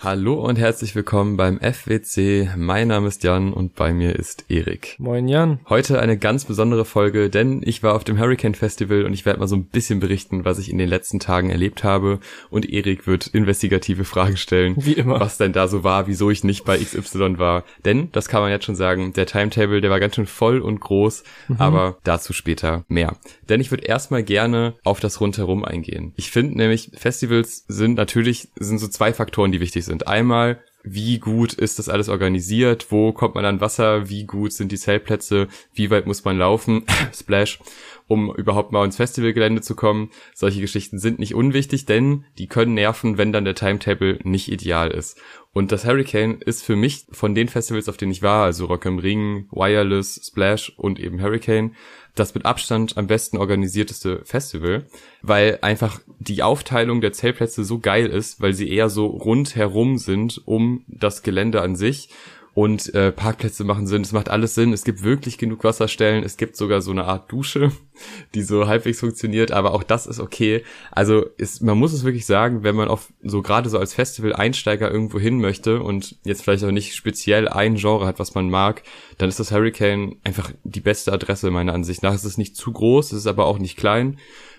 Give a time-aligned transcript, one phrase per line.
[0.00, 2.50] Hallo und herzlich willkommen beim FWC.
[2.56, 4.94] Mein Name ist Jan und bei mir ist Erik.
[5.00, 5.58] Moin Jan.
[5.68, 9.40] Heute eine ganz besondere Folge, denn ich war auf dem Hurricane Festival und ich werde
[9.40, 13.08] mal so ein bisschen berichten, was ich in den letzten Tagen erlebt habe und Erik
[13.08, 14.76] wird investigative Fragen stellen.
[14.78, 15.18] Wie immer.
[15.18, 17.64] Was denn da so war, wieso ich nicht bei XY war.
[17.84, 20.78] Denn, das kann man jetzt schon sagen, der Timetable, der war ganz schön voll und
[20.78, 21.56] groß, mhm.
[21.58, 23.16] aber dazu später mehr.
[23.48, 26.12] Denn ich würde erstmal gerne auf das Rundherum eingehen.
[26.14, 30.06] Ich finde nämlich, Festivals sind natürlich, sind so zwei Faktoren, die wichtig sind sind.
[30.06, 32.86] Einmal, wie gut ist das alles organisiert?
[32.90, 34.08] Wo kommt man an Wasser?
[34.08, 35.48] Wie gut sind die Zeltplätze?
[35.74, 36.84] Wie weit muss man laufen?
[37.12, 37.58] Splash,
[38.06, 40.10] um überhaupt mal ins Festivalgelände zu kommen.
[40.34, 44.90] Solche Geschichten sind nicht unwichtig, denn die können nerven, wenn dann der Timetable nicht ideal
[44.90, 45.20] ist.
[45.52, 48.86] Und das Hurricane ist für mich von den Festivals, auf denen ich war, also Rock
[48.86, 51.74] am Ring, Wireless, Splash und eben Hurricane,
[52.18, 54.86] das mit Abstand am besten organisierteste Festival,
[55.22, 60.40] weil einfach die Aufteilung der Zeltplätze so geil ist, weil sie eher so rundherum sind
[60.46, 62.10] um das Gelände an sich
[62.58, 66.36] und äh, Parkplätze machen Sinn, es macht alles Sinn, es gibt wirklich genug Wasserstellen, es
[66.36, 67.70] gibt sogar so eine Art Dusche,
[68.34, 70.64] die so halbwegs funktioniert, aber auch das ist okay.
[70.90, 74.90] Also ist, man muss es wirklich sagen, wenn man auf so gerade so als Festival-Einsteiger
[74.90, 78.82] irgendwo hin möchte und jetzt vielleicht auch nicht speziell ein Genre hat, was man mag,
[79.18, 82.12] dann ist das Hurricane einfach die beste Adresse meiner Ansicht nach.
[82.12, 84.18] Es ist nicht zu groß, es ist aber auch nicht klein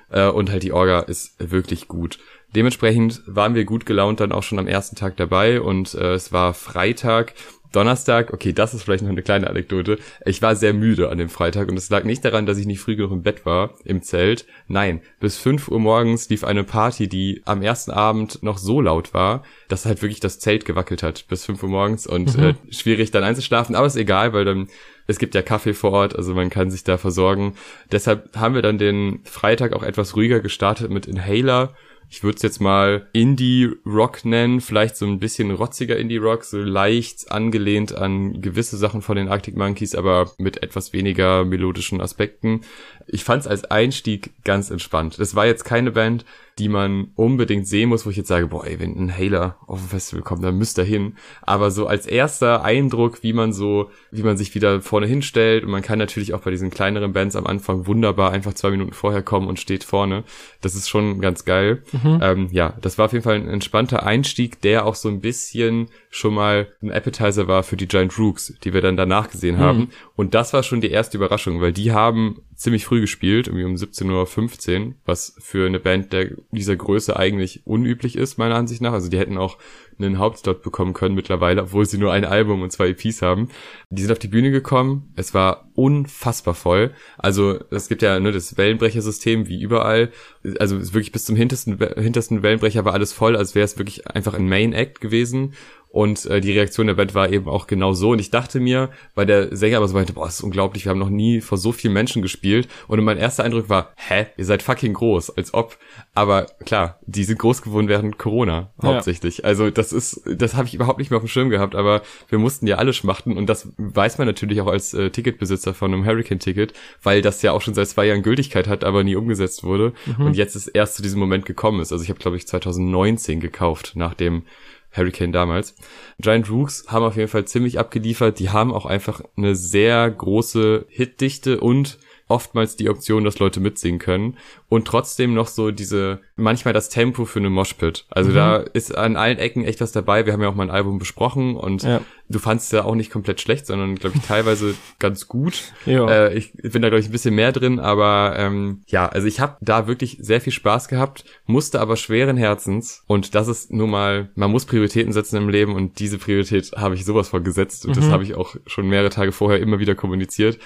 [0.09, 2.19] äh, und halt die Orga ist wirklich gut.
[2.55, 6.31] Dementsprechend waren wir gut gelaunt dann auch schon am ersten Tag dabei und äh, es
[6.31, 7.33] war Freitag
[7.71, 9.99] Donnerstag, okay, das ist vielleicht noch eine kleine Anekdote.
[10.25, 12.79] Ich war sehr müde an dem Freitag und es lag nicht daran, dass ich nicht
[12.79, 14.45] früh genug im Bett war, im Zelt.
[14.67, 19.13] Nein, bis fünf Uhr morgens lief eine Party, die am ersten Abend noch so laut
[19.13, 22.43] war, dass halt wirklich das Zelt gewackelt hat bis fünf Uhr morgens und mhm.
[22.43, 23.75] äh, schwierig dann einzuschlafen.
[23.75, 24.67] Aber ist egal, weil dann
[25.09, 27.55] es gibt ja Kaffee vor Ort, also man kann sich da versorgen.
[27.91, 31.73] Deshalb haben wir dann den Freitag auch etwas ruhiger gestartet mit Inhaler
[32.09, 37.31] ich würde es jetzt mal Indie-Rock nennen, vielleicht so ein bisschen rotziger Indie-Rock, so leicht
[37.31, 42.61] angelehnt an gewisse Sachen von den Arctic Monkeys, aber mit etwas weniger melodischen Aspekten.
[43.05, 45.19] Ich fand es als Einstieg ganz entspannt.
[45.19, 46.25] Es war jetzt keine Band,
[46.59, 49.81] die man unbedingt sehen muss, wo ich jetzt sage, boah, ey, wenn ein Hailer auf
[49.81, 51.15] ein Festival kommt, dann müsst ihr hin.
[51.41, 55.71] Aber so als erster Eindruck, wie man so, wie man sich wieder vorne hinstellt und
[55.71, 59.23] man kann natürlich auch bei diesen kleineren Bands am Anfang wunderbar einfach zwei Minuten vorher
[59.23, 60.25] kommen und steht vorne.
[60.59, 61.81] Das ist schon ganz geil.
[61.93, 62.19] Mhm.
[62.21, 65.87] Ähm, ja, das war auf jeden Fall ein entspannter Einstieg, der auch so ein bisschen
[66.09, 69.61] schon mal ein Appetizer war für die Giant Rooks, die wir dann danach gesehen mhm.
[69.61, 69.89] haben.
[70.17, 73.75] Und das war schon die erste Überraschung, weil die haben ziemlich früh gespielt, irgendwie um
[73.75, 78.91] 17.15 Uhr, was für eine Band der, dieser Größe eigentlich unüblich ist, meiner Ansicht nach.
[78.91, 79.57] Also die hätten auch
[79.97, 83.47] einen Hauptslot bekommen können mittlerweile, obwohl sie nur ein Album und zwei EPs haben.
[83.89, 85.13] Die sind auf die Bühne gekommen.
[85.15, 86.93] Es war unfassbar voll.
[87.17, 90.11] Also es gibt ja ne, das Wellenbrechersystem wie überall.
[90.59, 94.33] Also wirklich bis zum hintersten, hintersten Wellenbrecher war alles voll, als wäre es wirklich einfach
[94.33, 95.53] ein Main Act gewesen.
[95.91, 98.11] Und äh, die Reaktion der Band war eben auch genau so.
[98.11, 100.91] Und ich dachte mir, weil der Sänger aber so meinte, boah, das ist unglaublich, wir
[100.91, 102.67] haben noch nie vor so vielen Menschen gespielt.
[102.87, 105.77] Und mein erster Eindruck war, hä, ihr seid fucking groß, als ob.
[106.13, 109.39] Aber klar, die sind groß geworden während Corona hauptsächlich.
[109.39, 109.45] Ja.
[109.45, 112.37] Also das ist, das habe ich überhaupt nicht mehr auf dem Schirm gehabt, aber wir
[112.37, 113.35] mussten ja alle schmachten.
[113.35, 117.51] Und das weiß man natürlich auch als äh, Ticketbesitzer von einem Hurricane-Ticket, weil das ja
[117.51, 119.93] auch schon seit zwei Jahren Gültigkeit hat, aber nie umgesetzt wurde.
[120.05, 120.27] Mhm.
[120.27, 121.91] Und jetzt ist erst zu diesem Moment gekommen ist.
[121.91, 124.43] Also ich habe, glaube ich, 2019 gekauft, nach dem
[124.91, 125.75] Hurricane damals.
[126.19, 128.39] Giant Rooks haben auf jeden Fall ziemlich abgeliefert.
[128.39, 133.99] Die haben auch einfach eine sehr große Hitdichte und oftmals die Option, dass Leute mitsingen
[133.99, 134.37] können
[134.69, 138.05] und trotzdem noch so diese, manchmal das Tempo für eine Moshpit.
[138.09, 138.35] Also mhm.
[138.35, 140.25] da ist an allen Ecken echt was dabei.
[140.25, 142.01] Wir haben ja auch mal ein Album besprochen und ja.
[142.29, 145.73] du fandst es ja auch nicht komplett schlecht, sondern glaube ich teilweise ganz gut.
[145.87, 146.07] Ja.
[146.07, 149.39] Äh, ich bin da glaube ich ein bisschen mehr drin, aber ähm, ja, also ich
[149.39, 153.89] habe da wirklich sehr viel Spaß gehabt, musste aber schweren Herzens und das ist nun
[153.89, 157.95] mal, man muss Prioritäten setzen im Leben und diese Priorität habe ich sowas vorgesetzt und
[157.95, 158.01] mhm.
[158.01, 160.59] das habe ich auch schon mehrere Tage vorher immer wieder kommuniziert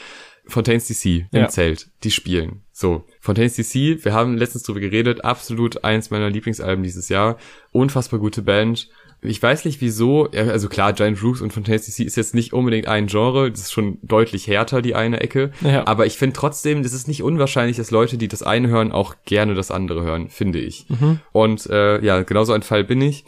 [0.46, 1.48] Fontaine's DC im ja.
[1.48, 2.64] Zelt, die spielen.
[2.72, 7.38] So, Fontaine's DC, wir haben letztens drüber geredet, absolut eins meiner Lieblingsalben dieses Jahr.
[7.72, 8.90] Unfassbar gute Band.
[9.26, 12.88] Ich weiß nicht wieso, also klar, Giant Rooks und Fontaine's DC ist jetzt nicht unbedingt
[12.88, 15.52] ein Genre, das ist schon deutlich härter, die eine Ecke.
[15.62, 15.88] Ja.
[15.88, 19.16] Aber ich finde trotzdem, das ist nicht unwahrscheinlich, dass Leute, die das eine hören, auch
[19.24, 20.86] gerne das andere hören, finde ich.
[20.90, 21.22] Mhm.
[21.32, 23.24] Und äh, ja, genauso ein Fall bin ich.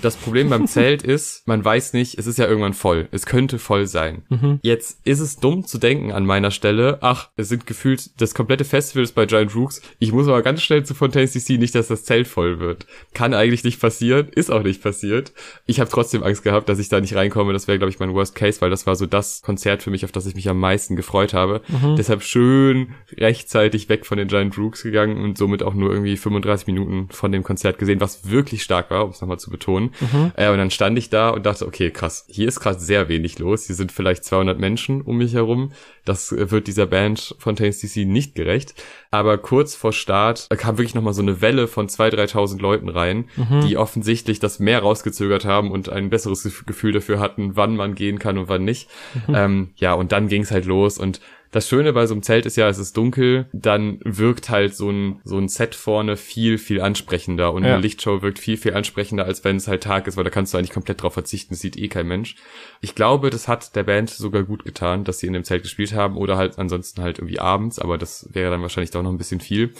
[0.00, 3.08] Das Problem beim Zelt ist, man weiß nicht, es ist ja irgendwann voll.
[3.12, 4.22] Es könnte voll sein.
[4.28, 4.60] Mhm.
[4.62, 8.64] Jetzt ist es dumm zu denken an meiner Stelle, ach, es sind gefühlt das komplette
[8.64, 9.80] Festival ist bei Giant Rooks.
[9.98, 12.86] Ich muss aber ganz schnell zu Fontaine CC, nicht, dass das Zelt voll wird.
[13.14, 15.32] Kann eigentlich nicht passieren, ist auch nicht passiert.
[15.66, 17.52] Ich habe trotzdem Angst gehabt, dass ich da nicht reinkomme.
[17.52, 20.04] Das wäre, glaube ich, mein Worst Case, weil das war so das Konzert für mich,
[20.04, 21.62] auf das ich mich am meisten gefreut habe.
[21.68, 21.96] Mhm.
[21.96, 26.66] Deshalb schön rechtzeitig weg von den Giant Rooks gegangen und somit auch nur irgendwie 35
[26.66, 29.90] Minuten von dem Konzert gesehen, was wirklich stark war, um es nochmal zu betonen Situation.
[30.00, 30.32] Mhm.
[30.36, 33.38] Äh, und dann stand ich da und dachte, okay, krass, hier ist gerade sehr wenig
[33.38, 33.66] los.
[33.66, 35.72] Hier sind vielleicht 200 Menschen um mich herum.
[36.04, 38.74] Das äh, wird dieser Band von Taints DC nicht gerecht.
[39.10, 42.88] Aber kurz vor Start äh, kam wirklich nochmal so eine Welle von 2.000, 3.000 Leuten
[42.88, 43.66] rein, mhm.
[43.66, 48.18] die offensichtlich das mehr rausgezögert haben und ein besseres Gefühl dafür hatten, wann man gehen
[48.18, 48.88] kann und wann nicht.
[49.26, 49.34] Mhm.
[49.34, 51.20] Ähm, ja, und dann ging es halt los und
[51.50, 54.90] das Schöne bei so einem Zelt ist ja, es ist dunkel, dann wirkt halt so
[54.90, 57.74] ein, so ein Set vorne viel, viel ansprechender und ja.
[57.74, 60.52] eine Lichtshow wirkt viel, viel ansprechender, als wenn es halt Tag ist, weil da kannst
[60.52, 62.36] du eigentlich komplett drauf verzichten, das sieht eh kein Mensch.
[62.80, 65.92] Ich glaube, das hat der Band sogar gut getan, dass sie in dem Zelt gespielt
[65.92, 69.18] haben oder halt ansonsten halt irgendwie abends, aber das wäre dann wahrscheinlich doch noch ein
[69.18, 69.72] bisschen viel.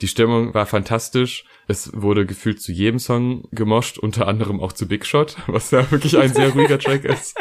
[0.00, 1.44] Die Stimmung war fantastisch.
[1.68, 5.90] Es wurde gefühlt zu jedem Song gemoscht, unter anderem auch zu Big Shot, was ja
[5.90, 7.36] wirklich ein sehr ruhiger Track ist.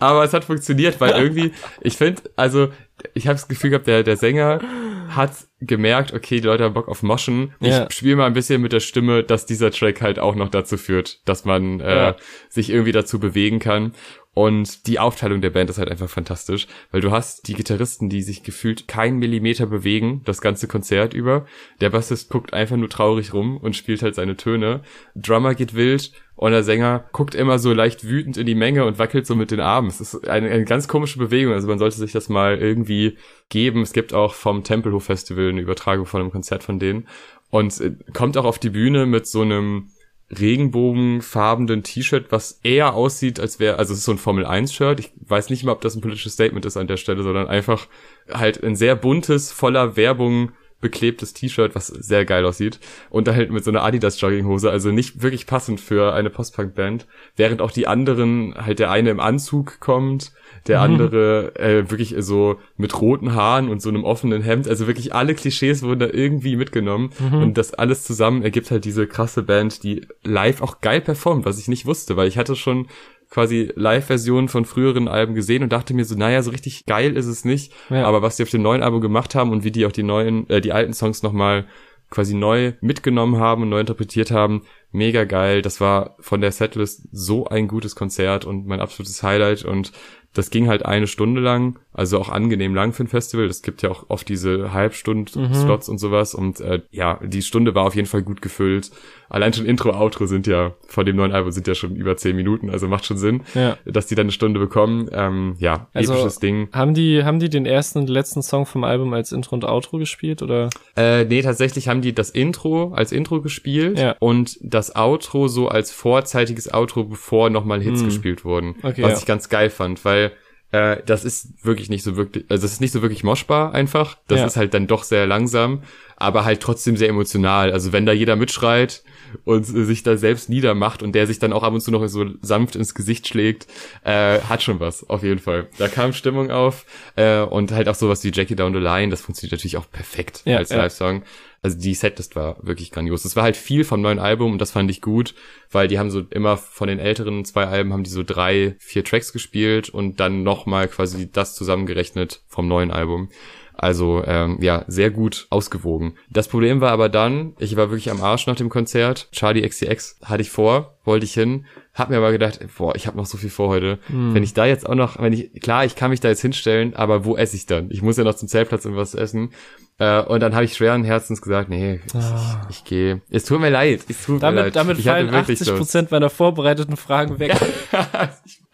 [0.00, 2.68] Aber es hat funktioniert, weil irgendwie, ich finde, also
[3.14, 4.60] ich habe das Gefühl gehabt, der, der Sänger
[5.08, 7.54] hat gemerkt, okay, die Leute haben Bock auf Moschen.
[7.60, 7.90] Ich ja.
[7.90, 11.20] spiele mal ein bisschen mit der Stimme, dass dieser Track halt auch noch dazu führt,
[11.28, 12.16] dass man äh, ja.
[12.48, 13.92] sich irgendwie dazu bewegen kann.
[14.36, 18.20] Und die Aufteilung der Band ist halt einfach fantastisch, weil du hast die Gitarristen, die
[18.20, 21.46] sich gefühlt keinen Millimeter bewegen, das ganze Konzert über.
[21.80, 24.82] Der Bassist guckt einfach nur traurig rum und spielt halt seine Töne.
[25.14, 28.98] Drummer geht wild und der Sänger guckt immer so leicht wütend in die Menge und
[28.98, 29.88] wackelt so mit den Armen.
[29.88, 33.16] Es ist eine, eine ganz komische Bewegung, also man sollte sich das mal irgendwie
[33.48, 33.80] geben.
[33.80, 37.08] Es gibt auch vom Tempelhof Festival eine Übertragung von einem Konzert von denen
[37.48, 39.88] und äh, kommt auch auf die Bühne mit so einem
[40.30, 44.98] regenbogenfarbenen T-Shirt, was eher aussieht, als wäre, also es ist so ein Formel-1-Shirt.
[45.00, 47.86] Ich weiß nicht mal, ob das ein politisches Statement ist an der Stelle, sondern einfach
[48.32, 52.80] halt ein sehr buntes, voller Werbung beklebtes T-Shirt, was sehr geil aussieht.
[53.08, 57.06] Und da halt mit so einer Adidas Jogginghose, also nicht wirklich passend für eine Postpunk-Band.
[57.36, 60.32] Während auch die anderen, halt der eine im Anzug kommt,
[60.68, 60.84] der mhm.
[60.84, 64.68] andere äh, wirklich so mit roten Haaren und so einem offenen Hemd.
[64.68, 67.10] Also wirklich alle Klischees wurden da irgendwie mitgenommen.
[67.18, 67.42] Mhm.
[67.42, 71.58] Und das alles zusammen ergibt halt diese krasse Band, die live auch geil performt, was
[71.58, 72.88] ich nicht wusste, weil ich hatte schon
[73.30, 77.26] quasi Live-Versionen von früheren Alben gesehen und dachte mir so, naja, so richtig geil ist
[77.26, 77.72] es nicht.
[77.90, 78.04] Ja.
[78.04, 80.48] Aber was die auf dem neuen Album gemacht haben und wie die auch die neuen,
[80.48, 81.66] äh, die alten Songs nochmal
[82.08, 84.62] quasi neu mitgenommen haben und neu interpretiert haben,
[84.92, 85.60] mega geil.
[85.62, 89.92] Das war von der Setlist so ein gutes Konzert und mein absolutes Highlight und
[90.36, 93.46] das ging halt eine Stunde lang, also auch angenehm lang für ein Festival.
[93.46, 95.92] Es gibt ja auch oft diese Halbstund-Slots mhm.
[95.92, 96.34] und sowas.
[96.34, 98.90] Und äh, ja, die Stunde war auf jeden Fall gut gefüllt.
[99.30, 102.36] Allein schon Intro, Outro sind ja vor dem neuen Album sind ja schon über zehn
[102.36, 103.78] Minuten, also macht schon Sinn, ja.
[103.86, 105.08] dass die dann eine Stunde bekommen.
[105.10, 106.68] Ähm, ja, also episches Ding.
[106.72, 109.96] Haben die, haben die den ersten und letzten Song vom Album als Intro und Outro
[109.96, 110.68] gespielt oder?
[110.96, 114.16] Äh, nee, tatsächlich haben die das Intro als Intro gespielt ja.
[114.20, 118.08] und das Outro so als vorzeitiges Outro, bevor nochmal Hits hm.
[118.08, 118.76] gespielt wurden.
[118.82, 119.18] Okay, was ja.
[119.18, 120.32] ich ganz geil fand, weil
[120.72, 124.18] äh, das ist wirklich nicht so wirklich, also das ist nicht so wirklich moschbar einfach.
[124.28, 124.46] Das ja.
[124.46, 125.82] ist halt dann doch sehr langsam,
[126.16, 127.72] aber halt trotzdem sehr emotional.
[127.72, 129.02] Also wenn da jeder mitschreit
[129.44, 132.26] und sich da selbst niedermacht und der sich dann auch ab und zu noch so
[132.42, 133.66] sanft ins Gesicht schlägt,
[134.04, 135.68] äh, hat schon was, auf jeden Fall.
[135.78, 136.86] Da kam Stimmung auf
[137.16, 140.42] äh, und halt auch sowas wie Jackie Down the Line, das funktioniert natürlich auch perfekt
[140.44, 140.78] ja, als ja.
[140.78, 141.22] Live-Song.
[141.62, 143.24] Also die Setlist war wirklich grandios.
[143.24, 145.34] Das war halt viel vom neuen Album und das fand ich gut,
[145.70, 149.02] weil die haben so immer von den älteren zwei Alben haben die so drei, vier
[149.02, 153.30] Tracks gespielt und dann nochmal quasi das zusammengerechnet vom neuen Album.
[153.76, 156.14] Also ähm, ja, sehr gut ausgewogen.
[156.30, 159.28] Das Problem war aber dann, ich war wirklich am Arsch nach dem Konzert.
[159.32, 163.16] Charlie XCX hatte ich vor, wollte ich hin, hab mir aber gedacht, boah, ich habe
[163.16, 163.98] noch so viel vor heute.
[164.08, 164.34] Hm.
[164.34, 166.94] Wenn ich da jetzt auch noch, wenn ich, klar, ich kann mich da jetzt hinstellen,
[166.94, 167.90] aber wo esse ich dann?
[167.90, 169.50] Ich muss ja noch zum Zeltplatz irgendwas essen.
[169.98, 172.66] Äh, und dann habe ich schweren Herzens gesagt, nee, ich, ah.
[172.68, 173.22] ich, ich gehe.
[173.30, 174.04] Es tut mir leid.
[174.08, 174.76] Es tut damit, mir leid.
[174.76, 177.54] Damit ich fallen 80 Prozent meiner vorbereiteten Fragen weg.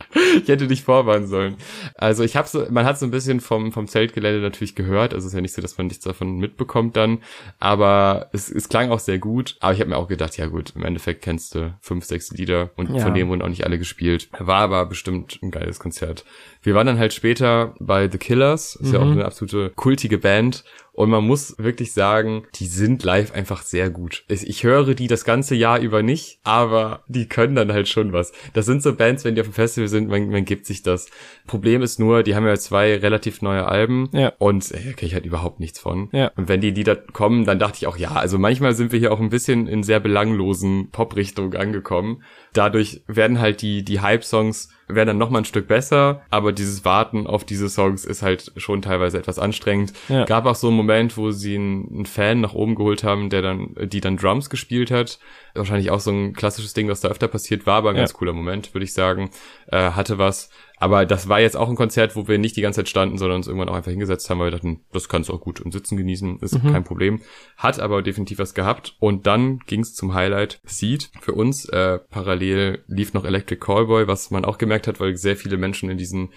[0.42, 1.57] ich hätte dich vorwarnen sollen.
[1.95, 5.14] Also ich habe so, man hat so ein bisschen vom vom Zeltgelände natürlich gehört.
[5.14, 7.19] Also es ist ja nicht so, dass man nichts davon mitbekommt dann.
[7.59, 9.57] Aber es, es klang auch sehr gut.
[9.61, 12.71] Aber ich habe mir auch gedacht, ja gut, im Endeffekt kennst du fünf, sechs Lieder
[12.76, 13.00] und ja.
[13.00, 14.28] von denen wurden auch nicht alle gespielt.
[14.38, 16.25] War aber bestimmt ein geiles Konzert.
[16.62, 18.76] Wir waren dann halt später bei The Killers.
[18.76, 18.95] Ist mhm.
[18.95, 19.12] ja auch mhm.
[19.12, 20.64] eine absolute kultige Band.
[20.93, 24.25] Und man muss wirklich sagen, die sind live einfach sehr gut.
[24.29, 28.33] Ich höre die das ganze Jahr über nicht, aber die können dann halt schon was.
[28.53, 31.09] Das sind so Bands, wenn die auf dem Festival sind, man, man gibt sich das.
[31.47, 34.33] Problem ist nur, die haben ja zwei relativ neue Alben ja.
[34.39, 36.11] und äh, da kenne ich halt überhaupt nichts von.
[36.13, 36.31] Ja.
[36.37, 39.13] Und wenn die Lieder kommen, dann dachte ich auch, ja, also manchmal sind wir hier
[39.13, 42.23] auch ein bisschen in sehr belanglosen Pop-Richtungen angekommen.
[42.52, 47.26] Dadurch werden halt die, die Hype-Songs werden dann nochmal ein Stück besser, aber dieses Warten
[47.26, 49.92] auf diese Songs ist halt schon teilweise etwas anstrengend.
[50.09, 50.25] Ja.
[50.25, 53.42] Gab auch so einen Moment, wo sie einen, einen, Fan nach oben geholt haben, der
[53.42, 55.18] dann, die dann Drums gespielt hat.
[55.54, 58.02] Wahrscheinlich auch so ein klassisches Ding, was da öfter passiert, war aber ein ja.
[58.02, 59.30] ganz cooler Moment, würde ich sagen.
[59.68, 60.50] Äh, hatte was.
[60.83, 63.37] Aber das war jetzt auch ein Konzert, wo wir nicht die ganze Zeit standen, sondern
[63.37, 65.71] uns irgendwann auch einfach hingesetzt haben, weil wir dachten, das kannst du auch gut und
[65.71, 66.73] sitzen genießen, ist mhm.
[66.73, 67.21] kein Problem.
[67.57, 68.97] Hat aber definitiv was gehabt.
[68.99, 71.67] Und dann ging's zum Highlight Seed für uns.
[71.67, 75.89] Äh, parallel lief noch Electric Callboy, was man auch gemerkt hat, weil sehr viele Menschen
[75.89, 76.31] in diesen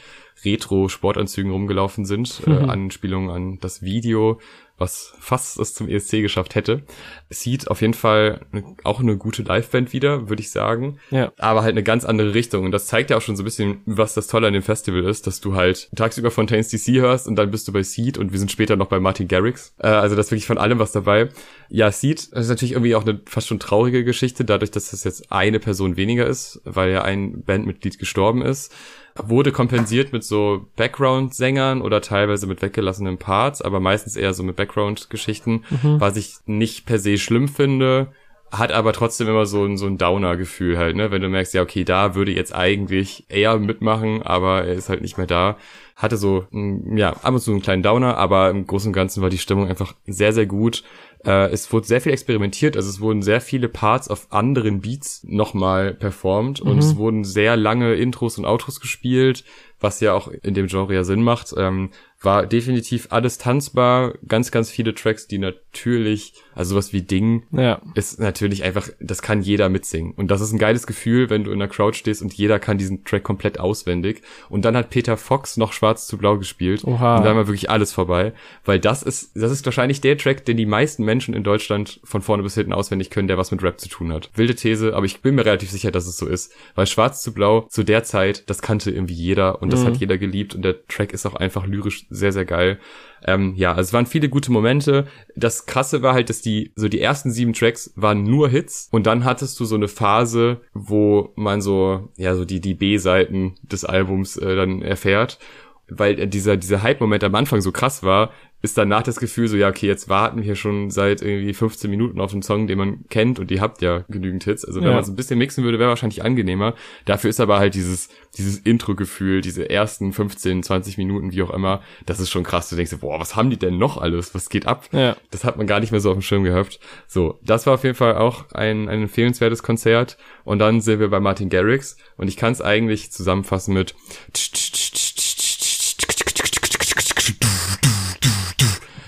[0.43, 2.43] Retro-Sportanzügen rumgelaufen sind.
[2.45, 2.55] Äh, mhm.
[2.55, 4.39] Äh, Anspielungen an das Video
[4.77, 6.83] was fast es zum ESC geschafft hätte.
[7.29, 8.41] Sieht auf jeden Fall
[8.83, 10.99] auch eine gute Liveband wieder, würde ich sagen.
[11.11, 11.31] Ja.
[11.37, 12.65] Aber halt eine ganz andere Richtung.
[12.65, 15.05] Und das zeigt ja auch schon so ein bisschen, was das Tolle an dem Festival
[15.05, 18.33] ist, dass du halt tagsüber Fontaines DC hörst und dann bist du bei Seed und
[18.33, 19.73] wir sind später noch bei Martin Garrix.
[19.77, 21.29] Äh, also das ist wirklich von allem was dabei.
[21.69, 25.31] Ja, Seed ist natürlich irgendwie auch eine fast schon traurige Geschichte, dadurch, dass das jetzt
[25.31, 28.73] eine Person weniger ist, weil ja ein Bandmitglied gestorben ist
[29.21, 34.55] wurde kompensiert mit so Background-Sängern oder teilweise mit weggelassenen Parts, aber meistens eher so mit
[34.55, 36.01] Background-Geschichten, mhm.
[36.01, 38.11] was ich nicht per se schlimm finde,
[38.51, 41.61] hat aber trotzdem immer so ein, so ein Downer-Gefühl halt, ne, wenn du merkst, ja,
[41.61, 45.57] okay, da würde jetzt eigentlich er mitmachen, aber er ist halt nicht mehr da.
[45.95, 49.29] Hatte so, ja, ab und zu einen kleinen Downer, aber im Großen und Ganzen war
[49.29, 50.83] die Stimmung einfach sehr, sehr gut.
[51.25, 55.23] Äh, es wurde sehr viel experimentiert, also es wurden sehr viele Parts auf anderen Beats
[55.23, 56.71] nochmal performt mhm.
[56.71, 59.43] und es wurden sehr lange Intros und Outros gespielt,
[59.79, 61.53] was ja auch in dem Genre ja Sinn macht.
[61.57, 61.89] Ähm,
[62.21, 67.81] war definitiv alles tanzbar, ganz, ganz viele Tracks, die natürlich, also sowas wie Ding, ja.
[67.93, 70.13] ist natürlich einfach, das kann jeder mitsingen.
[70.13, 72.77] Und das ist ein geiles Gefühl, wenn du in der Crowd stehst und jeder kann
[72.77, 74.21] diesen Track komplett auswendig.
[74.49, 76.83] Und dann hat Peter Fox noch Schwarz zu Blau gespielt.
[76.83, 77.17] Oha.
[77.17, 78.33] Und da war wirklich alles vorbei.
[78.63, 82.21] Weil das ist, das ist wahrscheinlich der Track, den die meisten Menschen in Deutschland von
[82.21, 84.31] vorne bis hinten auswendig können, der was mit Rap zu tun hat.
[84.33, 86.53] Wilde These, aber ich bin mir relativ sicher, dass es so ist.
[86.73, 89.87] Weil Schwarz zu Blau zu der Zeit, das kannte irgendwie jeder und das mhm.
[89.87, 92.79] hat jeder geliebt und der Track ist auch einfach lyrisch sehr, sehr geil.
[93.23, 95.07] Ähm, ja, also es waren viele gute Momente.
[95.35, 99.07] Das Krasse war halt, dass die, so die ersten sieben Tracks waren nur Hits und
[99.07, 103.83] dann hattest du so eine Phase, wo man so, ja, so die, die B-Seiten des
[103.83, 105.39] Albums äh, dann erfährt
[105.87, 108.31] weil dieser, dieser Hype-Moment am Anfang so krass war,
[108.61, 112.19] ist danach das Gefühl so, ja, okay, jetzt warten wir schon seit irgendwie 15 Minuten
[112.19, 114.65] auf einen Song, den man kennt und ihr habt ja genügend Hits.
[114.65, 114.93] Also wenn ja.
[114.93, 116.73] man es ein bisschen mixen würde, wäre wahrscheinlich angenehmer.
[117.05, 121.81] Dafür ist aber halt dieses, dieses Intro-Gefühl, diese ersten 15, 20 Minuten, wie auch immer,
[122.05, 122.69] das ist schon krass.
[122.69, 124.33] Du denkst, boah, was haben die denn noch alles?
[124.33, 124.89] Was geht ab?
[124.91, 125.15] Ja.
[125.29, 126.79] Das hat man gar nicht mehr so auf dem Schirm gehabt.
[127.07, 130.17] So, das war auf jeden Fall auch ein, ein empfehlenswertes Konzert.
[130.43, 133.95] Und dann sind wir bei Martin Garrix und ich kann es eigentlich zusammenfassen mit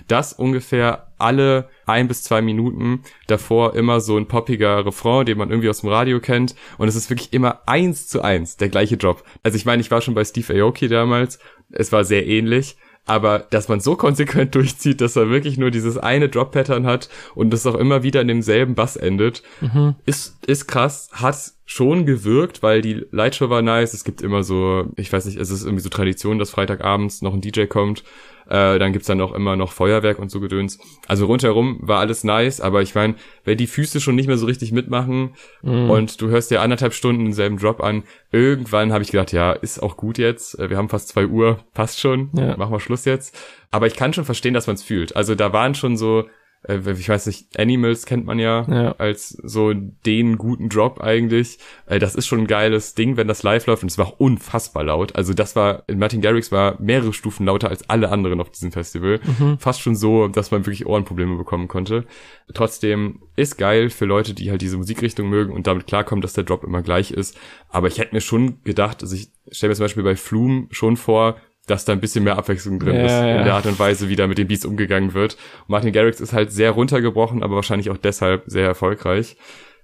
[0.07, 5.49] das ungefähr alle ein bis zwei Minuten davor immer so ein poppiger Refrain, den man
[5.49, 6.55] irgendwie aus dem Radio kennt.
[6.77, 9.23] Und es ist wirklich immer eins zu eins der gleiche Drop.
[9.43, 11.39] Also ich meine, ich war schon bei Steve Aoki damals.
[11.71, 12.77] Es war sehr ähnlich.
[13.05, 17.51] Aber dass man so konsequent durchzieht, dass er wirklich nur dieses eine Drop-Pattern hat und
[17.51, 19.95] das auch immer wieder in demselben Bass endet, mhm.
[20.05, 23.93] ist, ist krass, hat schon gewirkt, weil die Lightshow war nice.
[23.93, 27.33] Es gibt immer so, ich weiß nicht, es ist irgendwie so Tradition, dass Freitagabends noch
[27.33, 28.03] ein DJ kommt
[28.49, 30.79] äh, dann gibt's dann auch immer noch Feuerwerk und so Gedöns.
[31.07, 34.45] Also rundherum war alles nice, aber ich meine, wenn die Füße schon nicht mehr so
[34.45, 35.33] richtig mitmachen
[35.63, 35.89] mm.
[35.89, 39.83] und du hörst dir anderthalb Stunden denselben Drop an, irgendwann habe ich gedacht, ja, ist
[39.83, 40.57] auch gut jetzt.
[40.59, 42.55] Äh, wir haben fast zwei Uhr, passt schon, ja.
[42.57, 43.37] machen wir Schluss jetzt.
[43.69, 45.15] Aber ich kann schon verstehen, dass man es fühlt.
[45.15, 46.25] Also da waren schon so
[46.63, 51.59] äh, ich weiß nicht, Animals kennt man ja, ja, als so den guten Drop eigentlich.
[51.85, 54.83] Äh, das ist schon ein geiles Ding, wenn das live läuft und es war unfassbar
[54.83, 55.15] laut.
[55.15, 59.19] Also das war, Martin Garrix war mehrere Stufen lauter als alle anderen auf diesem Festival.
[59.39, 59.57] Mhm.
[59.59, 62.05] Fast schon so, dass man wirklich Ohrenprobleme bekommen konnte.
[62.53, 66.43] Trotzdem ist geil für Leute, die halt diese Musikrichtung mögen und damit klarkommen, dass der
[66.43, 67.37] Drop immer gleich ist.
[67.69, 70.97] Aber ich hätte mir schon gedacht, also ich stelle mir zum Beispiel bei Flume schon
[70.97, 71.37] vor,
[71.67, 73.37] dass da ein bisschen mehr Abwechslung drin ja, ist ja.
[73.37, 75.37] in der Art und Weise, wie da mit den Beats umgegangen wird.
[75.67, 79.37] Martin Garrix ist halt sehr runtergebrochen, aber wahrscheinlich auch deshalb sehr erfolgreich.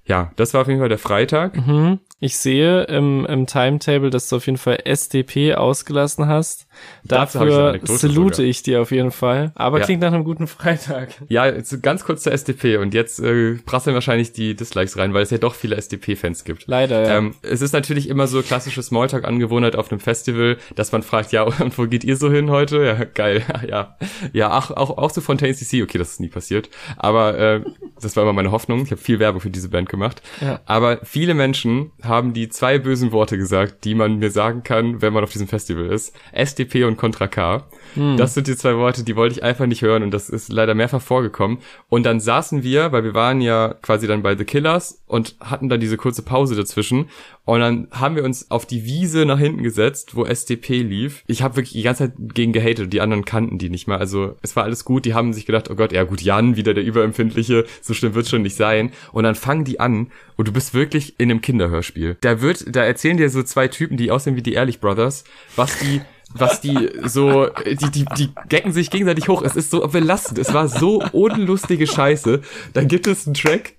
[0.06, 1.56] Ja, das war auf jeden Fall der Freitag.
[1.56, 2.00] Mhm.
[2.20, 6.68] Ich sehe im, im Timetable, dass du auf jeden Fall SDP ausgelassen hast.
[7.04, 8.50] Dafür salute sogar.
[8.50, 9.52] ich dir auf jeden Fall.
[9.56, 9.86] Aber ja.
[9.86, 11.10] klingt nach einem guten Freitag.
[11.28, 15.32] Ja, ganz kurz zur SDP und jetzt äh, prasseln wahrscheinlich die Dislikes rein, weil es
[15.32, 16.66] ja doch viele SDP-Fans gibt.
[16.68, 17.18] Leider, ja.
[17.18, 21.44] Ähm, es ist natürlich immer so klassische Smalltalk-Angewohnheit auf einem Festival, dass man fragt, ja,
[21.60, 22.84] und wo geht ihr so hin heute?
[22.86, 23.98] Ja, geil, ja.
[24.32, 26.70] Ja, ach, auch, auch zu Fontaine CC, okay, das ist nie passiert.
[26.96, 27.62] Aber äh,
[28.02, 28.84] das war immer meine Hoffnung.
[28.84, 30.22] Ich habe viel Werbung für diese Band gemacht.
[30.42, 30.60] Ja.
[30.66, 35.14] Aber viele Menschen haben die zwei bösen Worte gesagt, die man mir sagen kann, wenn
[35.14, 36.14] man auf diesem Festival ist.
[36.32, 37.66] SDP und Contra K.
[37.94, 38.18] Hm.
[38.18, 40.74] Das sind die zwei Worte, die wollte ich einfach nicht hören und das ist leider
[40.74, 41.60] mehrfach vorgekommen.
[41.90, 45.70] Und dann saßen wir, weil wir waren ja quasi dann bei The Killers und hatten
[45.70, 47.08] dann diese kurze Pause dazwischen
[47.46, 51.24] und dann haben wir uns auf die Wiese nach hinten gesetzt, wo SDP lief.
[51.28, 53.98] Ich habe wirklich die ganze Zeit gegen gehatet und die anderen kannten die nicht mal.
[53.98, 55.04] Also es war alles gut.
[55.04, 58.30] Die haben sich gedacht, oh Gott, ja gut, Jan, wieder der Überempfindliche, so schlimm wird's
[58.30, 58.92] schon nicht sein.
[59.12, 62.18] Und dann fangen die an und du bist wirklich in einem Kinderhörspiel.
[62.22, 65.24] Da wird, da erzählen dir so zwei Typen, die aussehen wie die Ehrlich Brothers,
[65.56, 66.02] was die
[66.36, 69.44] was die so, die, die, die gecken sich gegenseitig hoch.
[69.44, 70.40] Es ist so belastend.
[70.40, 72.42] Es war so unlustige Scheiße.
[72.74, 73.74] Dann gibt es einen Track,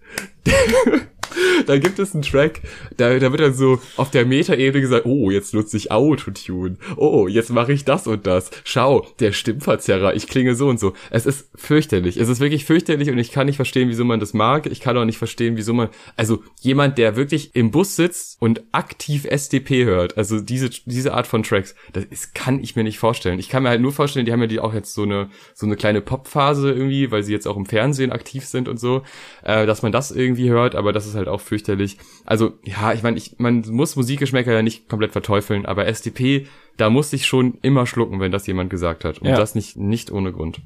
[1.66, 2.60] da gibt es einen Track,
[2.96, 6.76] da, da wird dann so auf der Metaebene gesagt, oh, jetzt nutze ich Autotune.
[6.96, 8.50] Oh, jetzt mache ich das und das.
[8.64, 10.94] Schau, der Stimmverzerrer, ich klinge so und so.
[11.10, 12.16] Es ist fürchterlich.
[12.16, 14.66] Es ist wirklich fürchterlich und ich kann nicht verstehen, wieso man das mag.
[14.66, 18.62] Ich kann auch nicht verstehen, wieso man, also jemand, der wirklich im Bus sitzt und
[18.72, 22.98] aktiv SDP hört, also diese, diese Art von Tracks, das ist, kann ich mir nicht
[22.98, 23.38] vorstellen.
[23.38, 25.66] Ich kann mir halt nur vorstellen, die haben ja die auch jetzt so eine, so
[25.66, 29.02] eine kleine Popphase irgendwie, weil sie jetzt auch im Fernsehen aktiv sind und so,
[29.42, 31.98] äh, dass man das irgendwie hört, aber das ist halt auch fürchterlich.
[32.24, 36.90] Also, ja, ich meine, ich, man muss Musikgeschmäcker ja nicht komplett verteufeln, aber SDP, da
[36.90, 39.18] muss ich schon immer schlucken, wenn das jemand gesagt hat.
[39.18, 39.36] Und ja.
[39.36, 40.60] das nicht, nicht ohne Grund.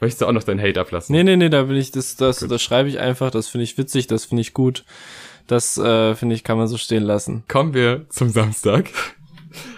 [0.00, 1.14] Möchtest du auch noch deinen Hate ablassen?
[1.14, 3.78] Nee, nee, nee, da bin ich, das, das, das schreibe ich einfach, das finde ich
[3.78, 4.84] witzig, das finde ich gut.
[5.46, 7.44] Das, äh, finde ich, kann man so stehen lassen.
[7.48, 8.90] Kommen wir zum Samstag.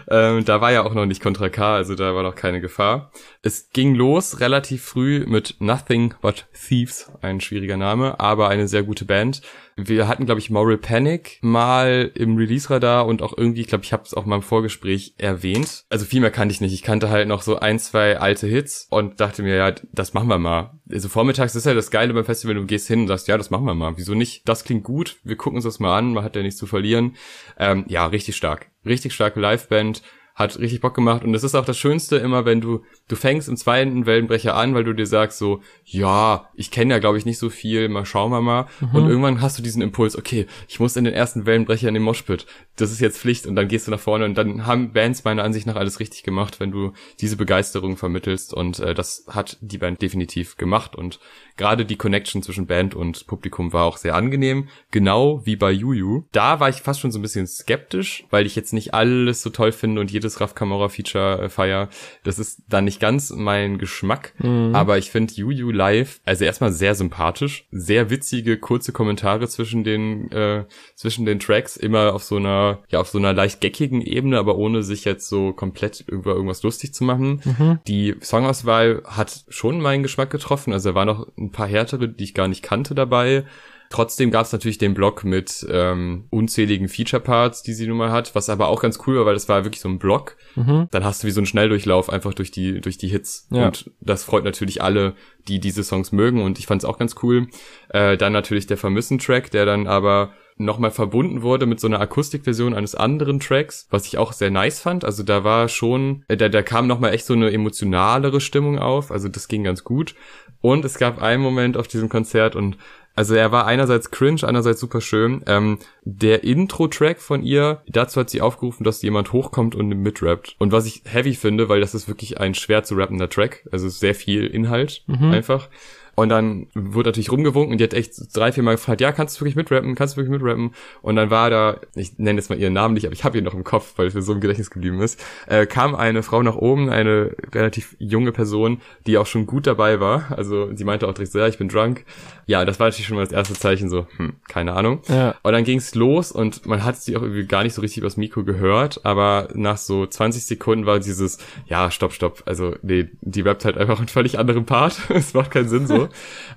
[0.09, 3.11] Ähm, da war ja auch noch nicht Contra K, also da war noch keine Gefahr.
[3.43, 8.83] Es ging los relativ früh mit Nothing But Thieves, ein schwieriger Name, aber eine sehr
[8.83, 9.43] gute Band.
[9.79, 14.05] Wir hatten, glaube ich, Moral Panic mal im Release-Radar und auch irgendwie, glaube, ich habe
[14.05, 15.85] es auch mal im Vorgespräch erwähnt.
[15.91, 16.73] Also viel mehr kannte ich nicht.
[16.73, 20.29] Ich kannte halt noch so ein, zwei alte Hits und dachte mir, ja, das machen
[20.29, 20.79] wir mal.
[20.91, 23.51] Also vormittags ist ja das Geile beim Festival, du gehst hin und sagst, ja, das
[23.51, 23.99] machen wir mal.
[23.99, 24.49] Wieso nicht?
[24.49, 27.17] Das klingt gut, wir gucken uns das mal an, man hat ja nichts zu verlieren.
[27.59, 28.71] Ähm, ja, richtig stark.
[28.87, 30.03] Richtig starke Liveband
[30.37, 31.25] hat richtig Bock gemacht.
[31.25, 34.75] Und es ist auch das Schönste immer, wenn du du fängst im zweiten Wellenbrecher an,
[34.75, 38.05] weil du dir sagst so, ja, ich kenne ja glaube ich nicht so viel, mal
[38.05, 38.67] schauen wir mal.
[38.81, 38.95] Mhm.
[38.95, 42.03] und irgendwann hast du diesen Impuls, okay, ich muss in den ersten Wellenbrecher in den
[42.03, 42.47] Moshpit.
[42.77, 43.47] Das ist jetzt Pflicht.
[43.47, 44.27] Und dann gehst du nach vorne.
[44.27, 48.53] Und dann haben Bands meiner Ansicht nach alles richtig gemacht, wenn du diese Begeisterung vermittelst.
[48.53, 50.95] Und äh, das hat die Band definitiv gemacht.
[50.95, 51.19] Und
[51.57, 56.25] gerade die Connection zwischen Band und Publikum war auch sehr angenehm, genau wie bei Juju.
[56.33, 59.51] Da war ich fast schon so ein bisschen skeptisch, weil ich jetzt nicht alles so
[59.51, 61.89] toll finde und jedes Raf Camora Feature äh, feier.
[62.25, 64.75] Das ist dann nicht ganz mein Geschmack, mhm.
[64.75, 70.31] aber ich finde Juju live, also erstmal sehr sympathisch, sehr witzige kurze Kommentare zwischen den
[70.33, 70.65] äh,
[70.95, 74.57] zwischen den Tracks, immer auf so einer ja auf so einer leicht geckigen Ebene, aber
[74.57, 77.41] ohne sich jetzt so komplett über irgendwas lustig zu machen.
[77.45, 77.79] Mhm.
[77.87, 82.25] Die Songauswahl hat schon meinen Geschmack getroffen, also da war noch ein paar härtere, die
[82.25, 83.45] ich gar nicht kannte dabei.
[83.91, 88.35] Trotzdem gab es natürlich den Block mit ähm, unzähligen Feature-Parts, die sie nun mal hat,
[88.35, 90.37] was aber auch ganz cool war, weil das war wirklich so ein Block.
[90.55, 90.89] Mhm.
[90.91, 93.49] Dann hast du wie so einen Schnelldurchlauf einfach durch die, durch die Hits.
[93.51, 93.67] Ja.
[93.67, 95.15] Und das freut natürlich alle,
[95.49, 97.49] die diese Songs mögen und ich fand es auch ganz cool.
[97.91, 102.75] Äh, dann natürlich der Vermissen-Track, der dann aber nochmal verbunden wurde mit so einer Akustikversion
[102.75, 105.05] eines anderen Tracks, was ich auch sehr nice fand.
[105.05, 109.11] Also da war schon, äh, da, da kam nochmal echt so eine emotionalere Stimmung auf.
[109.11, 110.15] Also das ging ganz gut.
[110.63, 112.79] Und es gab einen Moment auf diesem Konzert und
[113.17, 115.43] also er war einerseits cringe, einerseits super schön.
[115.47, 120.55] Ähm, der Intro-Track von ihr, dazu hat sie aufgerufen, dass jemand hochkommt und mitrappt.
[120.59, 123.89] Und was ich heavy finde, weil das ist wirklich ein schwer zu rappender Track, also
[123.89, 125.33] sehr viel Inhalt mhm.
[125.33, 125.69] einfach.
[126.17, 129.37] Und dann wurde natürlich rumgewunken und die hat echt drei, vier Mal gefragt, ja, kannst
[129.37, 130.73] du wirklich mitrappen, kannst du wirklich mitrappen?
[131.03, 133.45] Und dann war da, ich nenne jetzt mal ihren Namen nicht, aber ich habe ihn
[133.45, 136.43] noch im Kopf, weil es mir so im Gedächtnis geblieben ist, äh, kam eine Frau
[136.43, 140.33] nach oben, eine relativ junge Person, die auch schon gut dabei war.
[140.35, 142.07] Also sie meinte auch direkt so, ja, ich bin drunk.
[142.47, 145.03] Ja, das war natürlich schon mal das erste Zeichen, so, hm, keine Ahnung.
[145.09, 145.35] Ja.
[145.43, 148.17] Und dann ging's los und man hat sie auch irgendwie gar nicht so richtig übers
[148.17, 152.43] Mikro gehört, aber nach so 20 Sekunden war dieses, ja, stopp, stopp.
[152.47, 154.97] Also, nee, die rappt halt einfach einen völlig anderen Part.
[155.17, 156.06] Es macht keinen Sinn so.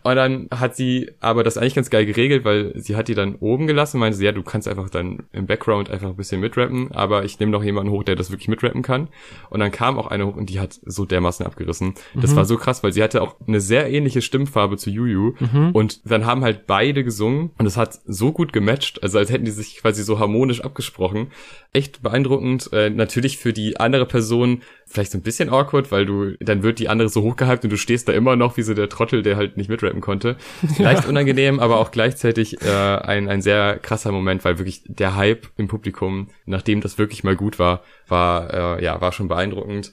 [0.04, 3.36] Und dann hat sie aber das eigentlich ganz geil geregelt, weil sie hat die dann
[3.36, 6.92] oben gelassen, meinte sie, ja, du kannst einfach dann im Background einfach ein bisschen mitrappen,
[6.92, 9.10] aber ich nehme noch jemanden hoch, der das wirklich mitrappen kann.
[9.50, 11.94] Und dann kam auch eine hoch und die hat so dermaßen abgerissen.
[12.16, 12.36] Das mhm.
[12.38, 15.34] war so krass, weil sie hatte auch eine sehr ähnliche Stimmfarbe zu Juju.
[15.40, 15.72] Mhm.
[15.74, 19.46] Und dann haben halt beide gesungen und es hat so gut gematcht, also als hätten
[19.46, 21.28] die sich quasi so harmonisch abgesprochen.
[21.74, 22.72] Echt beeindruckend.
[22.74, 26.80] Äh, natürlich für die andere Person vielleicht so ein bisschen awkward, weil du, dann wird
[26.80, 29.38] die andere so hochgehypt und du stehst da immer noch wie so der Trottel, der
[29.38, 30.36] halt nicht mitrappen konnte.
[30.78, 31.10] Leicht ja.
[31.10, 35.68] unangenehm, aber auch gleichzeitig äh, ein, ein sehr krasser Moment, weil wirklich der Hype im
[35.68, 39.92] Publikum, nachdem das wirklich mal gut war, war, äh, ja, war schon beeindruckend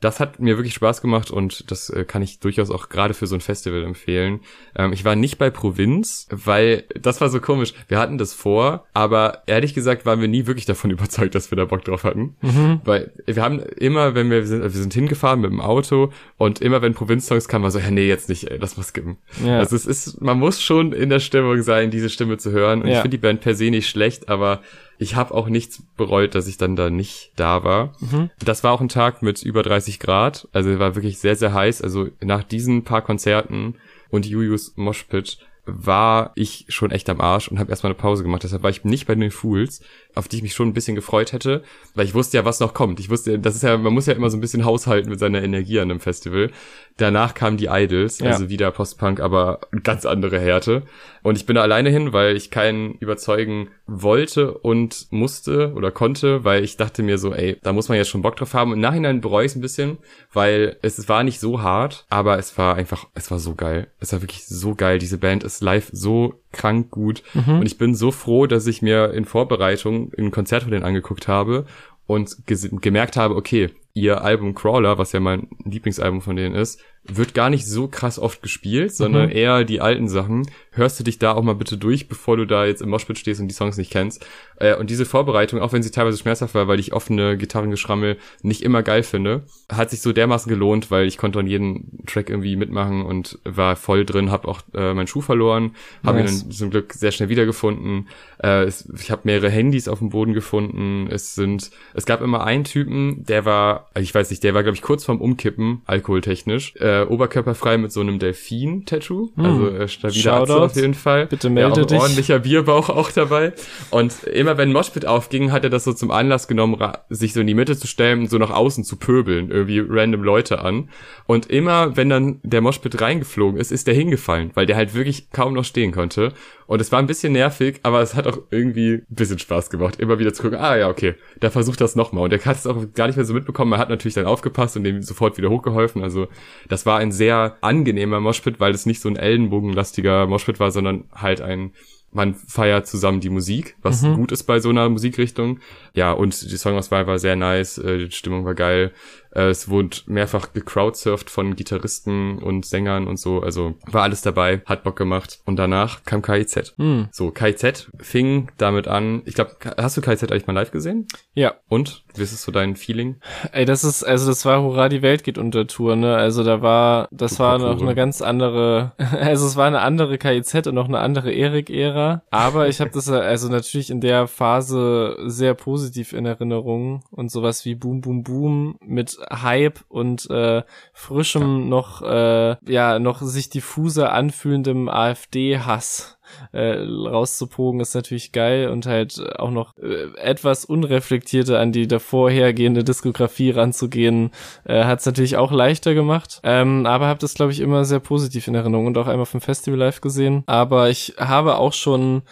[0.00, 3.26] das hat mir wirklich Spaß gemacht und das äh, kann ich durchaus auch gerade für
[3.26, 4.40] so ein Festival empfehlen.
[4.76, 7.72] Ähm, ich war nicht bei Provinz, weil das war so komisch.
[7.88, 11.56] Wir hatten das vor, aber ehrlich gesagt waren wir nie wirklich davon überzeugt, dass wir
[11.56, 12.36] da Bock drauf hatten.
[12.42, 12.80] Mhm.
[12.84, 16.60] Weil wir haben immer, wenn wir, wir sind, wir sind hingefahren mit dem Auto und
[16.60, 19.16] immer wenn Provinz-Songs kamen, war so, ja, nee, jetzt nicht, ey, lass mal skippen.
[19.44, 19.58] Ja.
[19.58, 22.82] Also es ist, man muss schon in der Stimmung sein, diese Stimme zu hören.
[22.82, 22.94] Und ja.
[22.94, 24.60] ich finde die Band per se nicht schlecht, aber
[24.98, 27.92] ich habe auch nichts bereut, dass ich dann da nicht da war.
[28.00, 28.30] Mhm.
[28.38, 30.48] Das war auch ein Tag mit über 30 Grad.
[30.52, 31.82] Also war wirklich sehr, sehr heiß.
[31.82, 33.74] Also nach diesen paar Konzerten
[34.10, 38.44] und Jujus Moshpit war ich schon echt am Arsch und habe erstmal eine Pause gemacht.
[38.44, 39.82] Deshalb war ich nicht bei den Fools,
[40.16, 41.62] auf die ich mich schon ein bisschen gefreut hätte,
[41.94, 42.98] weil ich wusste ja, was noch kommt.
[43.00, 45.42] Ich wusste, das ist ja, man muss ja immer so ein bisschen haushalten mit seiner
[45.42, 46.50] Energie an einem Festival.
[46.96, 48.30] Danach kamen die Idols, ja.
[48.30, 50.84] also wieder Postpunk, aber ganz andere Härte.
[51.22, 56.44] Und ich bin da alleine hin, weil ich keinen überzeugen wollte und musste oder konnte,
[56.44, 58.72] weil ich dachte mir so, ey, da muss man jetzt schon Bock drauf haben.
[58.72, 59.98] Im Nachhinein bereue ich es ein bisschen,
[60.32, 63.88] weil es war nicht so hart, aber es war einfach, es war so geil.
[64.00, 64.98] Es war wirklich so geil.
[64.98, 67.22] Diese Band ist live so krank gut.
[67.34, 67.60] Mhm.
[67.60, 71.28] Und ich bin so froh, dass ich mir in Vorbereitung ein Konzert von denen angeguckt
[71.28, 71.66] habe
[72.06, 76.80] und gemerkt habe, okay, ihr Album Crawler, was ja mein Lieblingsalbum von denen ist,
[77.12, 79.36] wird gar nicht so krass oft gespielt, sondern mhm.
[79.36, 80.48] eher die alten Sachen.
[80.72, 83.40] Hörst du dich da auch mal bitte durch, bevor du da jetzt im Moshpit stehst
[83.40, 84.24] und die Songs nicht kennst.
[84.58, 88.62] Äh, und diese Vorbereitung, auch wenn sie teilweise schmerzhaft war, weil ich offene Gitarrengeschrammel nicht
[88.62, 92.56] immer geil finde, hat sich so dermaßen gelohnt, weil ich konnte an jedem Track irgendwie
[92.56, 95.72] mitmachen und war voll drin, hab auch äh, meinen Schuh verloren,
[96.04, 96.32] habe nice.
[96.32, 98.08] ihn dann zum Glück sehr schnell wiedergefunden.
[98.42, 101.08] Äh, es, ich habe mehrere Handys auf dem Boden gefunden.
[101.10, 104.76] Es sind, es gab immer einen Typen, der war, ich weiß nicht, der war glaube
[104.76, 106.74] ich kurz vorm Umkippen, alkoholtechnisch.
[106.76, 109.30] Äh, äh, oberkörperfrei mit so einem Delfin-Tattoo.
[109.36, 109.44] Hm.
[109.44, 111.26] Also äh, stabiler Arzt auf jeden Fall.
[111.26, 111.98] Bitte melde ja, dich.
[111.98, 113.52] ordentlicher Bierbauch auch dabei.
[113.90, 117.46] Und immer wenn Moshpit aufging, hat er das so zum Anlass genommen, sich so in
[117.46, 120.90] die Mitte zu stellen und so nach außen zu pöbeln, irgendwie random Leute an.
[121.26, 125.30] Und immer, wenn dann der Moshpit reingeflogen ist, ist der hingefallen, weil der halt wirklich
[125.30, 126.32] kaum noch stehen konnte.
[126.66, 130.00] Und es war ein bisschen nervig, aber es hat auch irgendwie ein bisschen Spaß gemacht,
[130.00, 132.24] immer wieder zu gucken, ah ja, okay, da versucht das nochmal.
[132.24, 134.76] Und er hat es auch gar nicht mehr so mitbekommen, er hat natürlich dann aufgepasst
[134.76, 136.02] und dem sofort wieder hochgeholfen.
[136.02, 136.26] Also
[136.68, 141.04] das war ein sehr angenehmer Moshpit, weil es nicht so ein ellenbogenlastiger Moshpit war, sondern
[141.14, 141.72] halt ein
[142.12, 144.14] man feiert zusammen die Musik, was mhm.
[144.14, 145.60] gut ist bei so einer Musikrichtung.
[145.92, 148.92] Ja, und die Songauswahl war sehr nice, äh, die Stimmung war geil.
[149.36, 153.40] Äh, es wurde mehrfach gecrowdsurft von Gitarristen und Sängern und so.
[153.40, 155.40] Also war alles dabei, hat Bock gemacht.
[155.44, 156.74] Und danach kam KIZ.
[156.78, 157.08] Mhm.
[157.12, 159.22] So, KIZ fing damit an.
[159.26, 161.06] Ich glaube, hast du KIZ eigentlich mal live gesehen?
[161.34, 161.54] Ja.
[161.68, 162.04] Und?
[162.14, 163.16] Wie ist es so dein Feeling?
[163.52, 166.16] Ey, das ist, also das war Hurra, die Welt geht unter Tour, ne?
[166.16, 170.16] Also da war, das Super war noch eine ganz andere, also es war eine andere
[170.16, 172.22] KIZ und noch eine andere Erik-Ära.
[172.30, 177.64] Aber ich habe das also natürlich in der Phase sehr positiv in Erinnerung und sowas
[177.66, 180.62] wie Boom Boom Boom mit Hype und äh,
[180.92, 186.16] frischem noch äh, ja noch sich diffuser anfühlendem AfD-Hass
[186.52, 192.84] äh, rauszupogen ist natürlich geil und halt auch noch äh, etwas unreflektierter an die davorhergehende
[192.84, 194.30] Diskografie ranzugehen,
[194.64, 196.40] äh, hat es natürlich auch leichter gemacht.
[196.42, 199.40] Ähm, aber habe das, glaube ich, immer sehr positiv in Erinnerung und auch einmal vom
[199.40, 200.42] Festival live gesehen.
[200.46, 202.22] Aber ich habe auch schon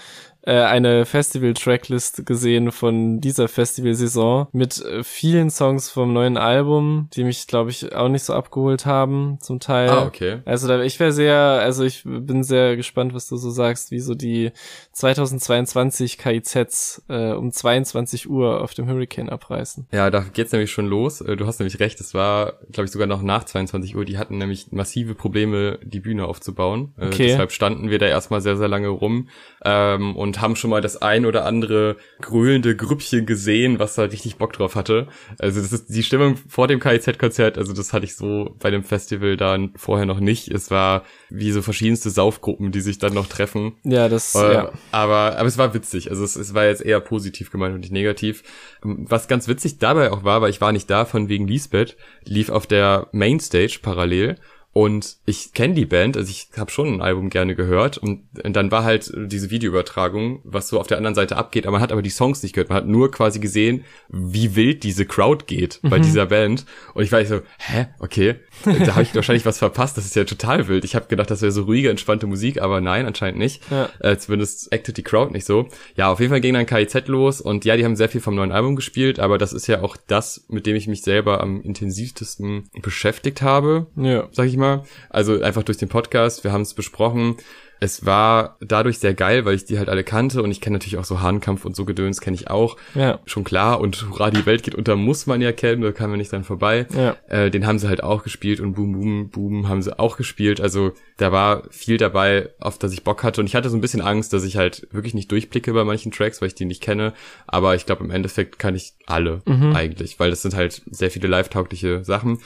[0.47, 7.25] äh, eine Festival-Tracklist gesehen von dieser Festivalsaison mit äh, vielen Songs vom neuen Album, die
[7.25, 9.89] mich, glaube ich, auch nicht so abgeholt haben, zum Teil.
[9.89, 10.41] Ah, okay.
[10.45, 14.01] Also da, ich wäre sehr, also ich bin sehr gespannt, was du so sagst, wie
[14.01, 14.53] so die
[14.93, 19.87] 2022 KIZs äh, um 22 Uhr auf dem Hurricane abreißen.
[19.93, 21.23] Ja, da geht's nämlich schon los.
[21.23, 24.05] Äh, du hast nämlich recht, es war, glaube ich, sogar noch nach 22 Uhr.
[24.05, 26.93] Die hatten nämlich massive Probleme, die Bühne aufzubauen.
[26.99, 27.29] Okay.
[27.29, 29.29] deshalb standen wir da erstmal sehr, sehr lange rum
[29.65, 34.03] ähm, und und haben schon mal das ein oder andere grölende Grüppchen gesehen, was da
[34.03, 35.09] richtig Bock drauf hatte.
[35.39, 38.85] Also das ist die Stimmung vor dem KIZ-Konzert, also das hatte ich so bei dem
[38.85, 40.49] Festival dann vorher noch nicht.
[40.49, 43.75] Es war wie so verschiedenste Saufgruppen, die sich dann noch treffen.
[43.85, 44.73] Ja, das, äh, ja.
[44.91, 46.11] Aber, aber es war witzig.
[46.11, 48.43] Also es, es war jetzt eher positiv gemeint und nicht negativ.
[48.83, 52.51] Was ganz witzig dabei auch war, weil ich war nicht da von wegen Lisbeth, lief
[52.51, 54.37] auf der Mainstage parallel
[54.75, 57.97] und ich kenne die Band, also ich habe schon ein Album gerne gehört.
[57.97, 61.81] Und, dann war halt diese Videoübertragung, was so auf der anderen Seite abgeht, aber man
[61.81, 62.71] hat aber die Songs nicht gehört.
[62.71, 66.03] Man hat nur quasi gesehen, wie wild diese Crowd geht bei mhm.
[66.03, 66.67] dieser Band.
[66.93, 68.35] Und ich war so, hä, okay,
[68.65, 69.97] da habe ich wahrscheinlich was verpasst.
[69.97, 70.85] Das ist ja total wild.
[70.85, 73.63] Ich habe gedacht, das wäre so ruhige, entspannte Musik, aber nein, anscheinend nicht.
[73.71, 73.89] Ja.
[74.01, 75.69] Äh, zumindest acted die Crowd nicht so.
[75.95, 78.35] Ja, auf jeden Fall ging dann KIZ los und ja, die haben sehr viel vom
[78.35, 81.63] neuen Album gespielt, aber das ist ja auch das, mit dem ich mich selber am
[81.63, 84.29] intensivtesten beschäftigt habe, ja.
[84.33, 84.85] sag ich mal Thema.
[85.11, 86.45] Also einfach durch den Podcast.
[86.45, 87.37] Wir haben es besprochen.
[87.81, 90.97] Es war dadurch sehr geil, weil ich die halt alle kannte und ich kenne natürlich
[90.97, 92.79] auch so Hahnkampf und so Gedöns kenne ich auch.
[92.95, 93.19] Ja.
[93.27, 93.81] Schon klar.
[93.81, 96.45] Und Hurra, die Welt geht unter, muss man ja kennen, da kann man nicht dann
[96.45, 96.87] vorbei.
[96.97, 97.17] Ja.
[97.29, 100.61] Äh, den haben sie halt auch gespielt und Boom Boom Boom haben sie auch gespielt.
[100.63, 103.41] Also da war viel dabei, auf das ich Bock hatte.
[103.41, 106.13] Und ich hatte so ein bisschen Angst, dass ich halt wirklich nicht durchblicke bei manchen
[106.13, 107.13] Tracks, weil ich die nicht kenne.
[107.47, 109.75] Aber ich glaube, im Endeffekt kann ich alle mhm.
[109.75, 112.39] eigentlich, weil das sind halt sehr viele live-taugliche Sachen.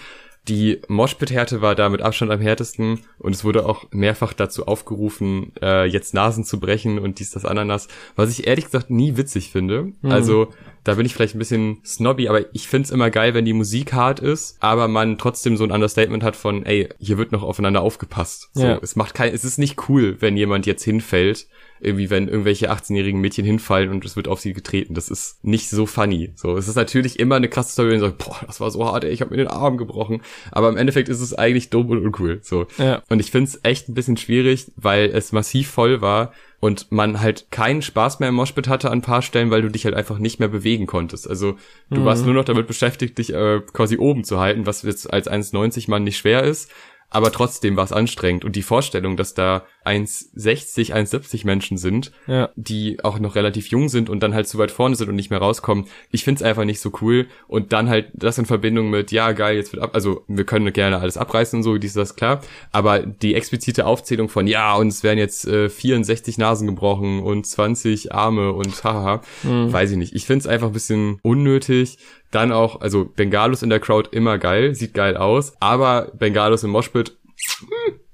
[0.47, 5.53] Die Moshpit-Härte war da mit Abstand am härtesten und es wurde auch mehrfach dazu aufgerufen,
[5.61, 9.51] äh, jetzt Nasen zu brechen und dies, das, Ananas, was ich ehrlich gesagt nie witzig
[9.51, 9.93] finde.
[10.01, 10.11] Mhm.
[10.11, 10.49] Also
[10.85, 13.93] da bin ich vielleicht ein bisschen snobby, aber ich find's immer geil, wenn die Musik
[13.93, 17.83] hart ist, aber man trotzdem so ein Understatement hat von, ey, hier wird noch aufeinander
[17.83, 18.49] aufgepasst.
[18.55, 18.79] So, ja.
[18.81, 21.47] es macht kein, es ist nicht cool, wenn jemand jetzt hinfällt
[21.81, 24.95] irgendwie, wenn irgendwelche 18-jährigen Mädchen hinfallen und es wird auf sie getreten.
[24.95, 26.33] Das ist nicht so funny.
[26.35, 28.85] So, es ist natürlich immer eine krasse Story, wenn man sagt, boah, das war so
[28.85, 30.23] hart, ey, ich habe mir den Arm gebrochen.
[30.51, 32.41] Aber im Endeffekt ist es eigentlich dumm und uncool.
[32.43, 32.67] So.
[32.79, 33.03] Ja.
[33.09, 37.21] Und ich finde es echt ein bisschen schwierig, weil es massiv voll war und man
[37.21, 39.95] halt keinen Spaß mehr im Moshpit hatte an ein paar Stellen, weil du dich halt
[39.95, 41.29] einfach nicht mehr bewegen konntest.
[41.29, 41.57] Also
[41.91, 42.05] du mhm.
[42.05, 45.91] warst nur noch damit beschäftigt, dich äh, quasi oben zu halten, was jetzt als 1,90
[45.91, 46.71] Mann nicht schwer ist
[47.11, 48.45] aber trotzdem war es anstrengend.
[48.45, 52.51] Und die Vorstellung, dass da 1,60, 1,70 Menschen sind, ja.
[52.57, 55.31] die auch noch relativ jung sind und dann halt zu weit vorne sind und nicht
[55.31, 57.27] mehr rauskommen, ich find's einfach nicht so cool.
[57.47, 60.73] Und dann halt das in Verbindung mit, ja, geil, jetzt wird ab, also wir können
[60.73, 62.43] gerne alles abreißen und so, dies, das, klar.
[62.73, 68.13] Aber die explizite Aufzählung von, ja, uns werden jetzt äh, 64 Nasen gebrochen und 20
[68.13, 69.73] Arme und haha, mhm.
[69.73, 70.15] weiß ich nicht.
[70.15, 71.99] Ich find's einfach ein bisschen unnötig.
[72.31, 76.71] Dann auch, also Bengalos in der Crowd immer geil, sieht geil aus, aber Bengalos im
[76.71, 77.17] Moshpit,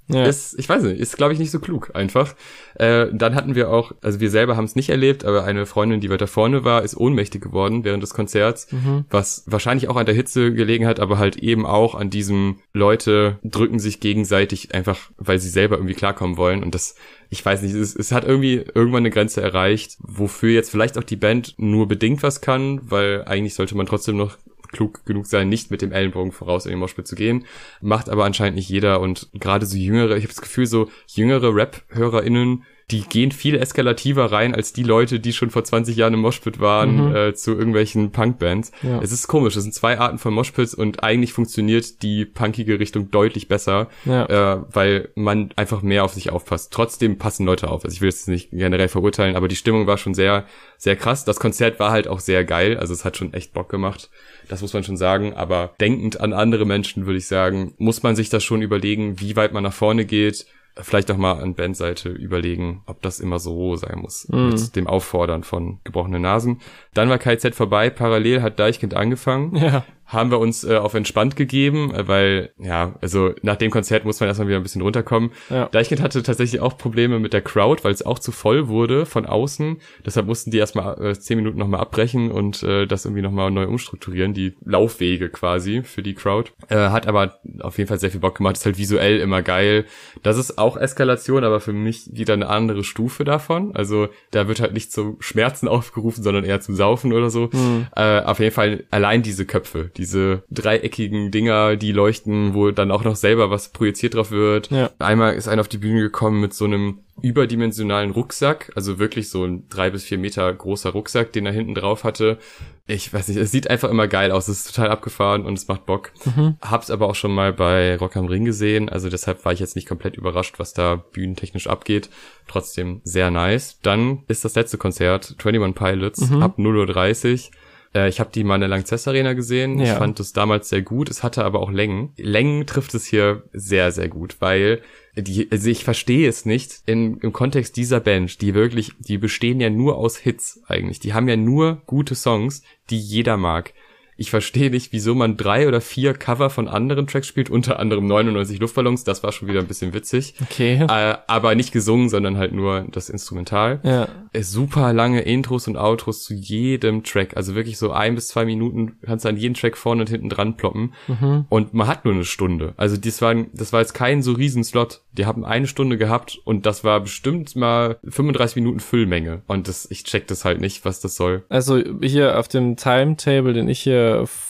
[0.08, 0.26] ja.
[0.26, 2.34] Ist, ich weiß nicht, ist glaube ich nicht so klug einfach.
[2.74, 6.00] Äh, dann hatten wir auch, also wir selber haben es nicht erlebt, aber eine Freundin,
[6.00, 9.06] die weiter vorne war, ist ohnmächtig geworden während des Konzerts, mhm.
[9.08, 13.38] was wahrscheinlich auch an der Hitze gelegen hat, aber halt eben auch an diesem Leute
[13.44, 16.96] drücken sich gegenseitig einfach, weil sie selber irgendwie klarkommen wollen und das,
[17.30, 21.04] ich weiß nicht, es, es hat irgendwie irgendwann eine Grenze erreicht, wofür jetzt vielleicht auch
[21.04, 24.36] die Band nur bedingt was kann, weil eigentlich sollte man trotzdem noch
[24.74, 27.46] klug genug sein, nicht mit dem Ellenbogen voraus in den Moshpit zu gehen.
[27.80, 31.54] Macht aber anscheinend nicht jeder und gerade so jüngere, ich habe das Gefühl, so jüngere
[31.54, 36.20] Rap-HörerInnen die gehen viel eskalativer rein als die Leute, die schon vor 20 Jahren im
[36.20, 37.16] Moshpit waren, mhm.
[37.16, 38.72] äh, zu irgendwelchen Punkbands.
[38.82, 39.00] Ja.
[39.00, 43.10] Es ist komisch, es sind zwei Arten von Moshpits und eigentlich funktioniert die punkige Richtung
[43.10, 44.26] deutlich besser, ja.
[44.26, 46.72] äh, weil man einfach mehr auf sich aufpasst.
[46.72, 47.84] Trotzdem passen Leute auf.
[47.84, 50.44] Also ich will es nicht generell verurteilen, aber die Stimmung war schon sehr,
[50.76, 51.24] sehr krass.
[51.24, 54.10] Das Konzert war halt auch sehr geil, also es hat schon echt Bock gemacht.
[54.48, 58.14] Das muss man schon sagen, aber denkend an andere Menschen würde ich sagen, muss man
[58.14, 62.08] sich das schon überlegen, wie weit man nach vorne geht, vielleicht auch mal an Bandseite
[62.08, 64.26] überlegen, ob das immer so sein muss.
[64.28, 64.48] Mm.
[64.48, 66.60] Mit dem Auffordern von gebrochenen Nasen.
[66.94, 69.56] Dann war KZ vorbei, parallel hat Deichkind angefangen.
[69.56, 74.04] Ja haben wir uns äh, auf entspannt gegeben, äh, weil, ja, also nach dem Konzert
[74.04, 75.30] muss man erstmal wieder ein bisschen runterkommen.
[75.50, 75.66] Ja.
[75.66, 79.26] Deichkind hatte tatsächlich auch Probleme mit der Crowd, weil es auch zu voll wurde von
[79.26, 79.78] außen.
[80.04, 83.66] Deshalb mussten die erstmal äh, zehn Minuten nochmal abbrechen und äh, das irgendwie nochmal neu
[83.66, 86.50] umstrukturieren, die Laufwege quasi für die Crowd.
[86.68, 89.86] Äh, hat aber auf jeden Fall sehr viel Bock gemacht, ist halt visuell immer geil.
[90.22, 93.74] Das ist auch Eskalation, aber für mich wieder eine andere Stufe davon.
[93.74, 97.48] Also da wird halt nicht zum Schmerzen aufgerufen, sondern eher zum Saufen oder so.
[97.52, 97.86] Mhm.
[97.96, 103.04] Äh, auf jeden Fall allein diese Köpfe, diese dreieckigen Dinger, die leuchten, wo dann auch
[103.04, 104.70] noch selber was projiziert drauf wird.
[104.70, 104.90] Ja.
[104.98, 109.44] Einmal ist einer auf die Bühne gekommen mit so einem überdimensionalen Rucksack, also wirklich so
[109.44, 112.38] ein drei bis vier Meter großer Rucksack, den er hinten drauf hatte.
[112.86, 115.68] Ich weiß nicht, es sieht einfach immer geil aus, es ist total abgefahren und es
[115.68, 116.10] macht Bock.
[116.24, 116.56] Mhm.
[116.60, 119.76] Hab's aber auch schon mal bei Rock am Ring gesehen, also deshalb war ich jetzt
[119.76, 122.10] nicht komplett überrascht, was da bühnentechnisch abgeht.
[122.48, 123.78] Trotzdem sehr nice.
[123.82, 126.42] Dann ist das letzte Konzert, 21 Pilots, mhm.
[126.42, 127.50] ab 0.30 Uhr.
[127.94, 129.78] Äh, ich habe die mal in der Langzess Arena gesehen.
[129.78, 129.84] Ja.
[129.84, 131.08] Ich fand es damals sehr gut.
[131.08, 132.12] Es hatte aber auch Längen.
[132.16, 134.82] Längen trifft es hier sehr, sehr gut, weil
[135.16, 139.60] die, also ich verstehe es nicht in, im Kontext dieser Band, die wirklich, die bestehen
[139.60, 140.98] ja nur aus Hits eigentlich.
[140.98, 143.72] Die haben ja nur gute Songs, die jeder mag.
[144.16, 148.06] Ich verstehe nicht, wieso man drei oder vier Cover von anderen Tracks spielt, unter anderem
[148.06, 150.34] 99 Luftballons, das war schon wieder ein bisschen witzig.
[150.42, 150.86] Okay.
[150.88, 153.80] Äh, aber nicht gesungen, sondern halt nur das Instrumental.
[153.82, 154.08] Ja.
[154.32, 157.36] Äh, super lange Intros und Outros zu jedem Track.
[157.36, 160.28] Also wirklich so ein bis zwei Minuten kannst du an jeden Track vorne und hinten
[160.28, 160.94] dran ploppen.
[161.08, 161.46] Mhm.
[161.48, 162.74] Und man hat nur eine Stunde.
[162.76, 165.02] Also das war, das war jetzt kein so riesen Slot.
[165.12, 169.42] Die haben eine Stunde gehabt und das war bestimmt mal 35 Minuten Füllmenge.
[169.46, 171.44] Und das, ich check das halt nicht, was das soll.
[171.48, 174.03] Also hier auf dem Timetable, den ich hier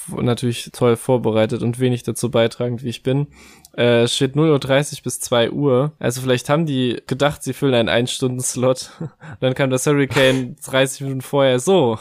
[0.09, 3.29] natürlich toll vorbereitet und wenig dazu beitragend, wie ich bin.
[3.77, 5.93] Äh, steht 0.30 Uhr bis 2 Uhr.
[5.99, 8.90] Also vielleicht haben die gedacht, sie füllen einen Ein-Stunden-Slot.
[9.40, 11.59] Dann kam das Hurricane 30 Minuten vorher.
[11.59, 11.99] So,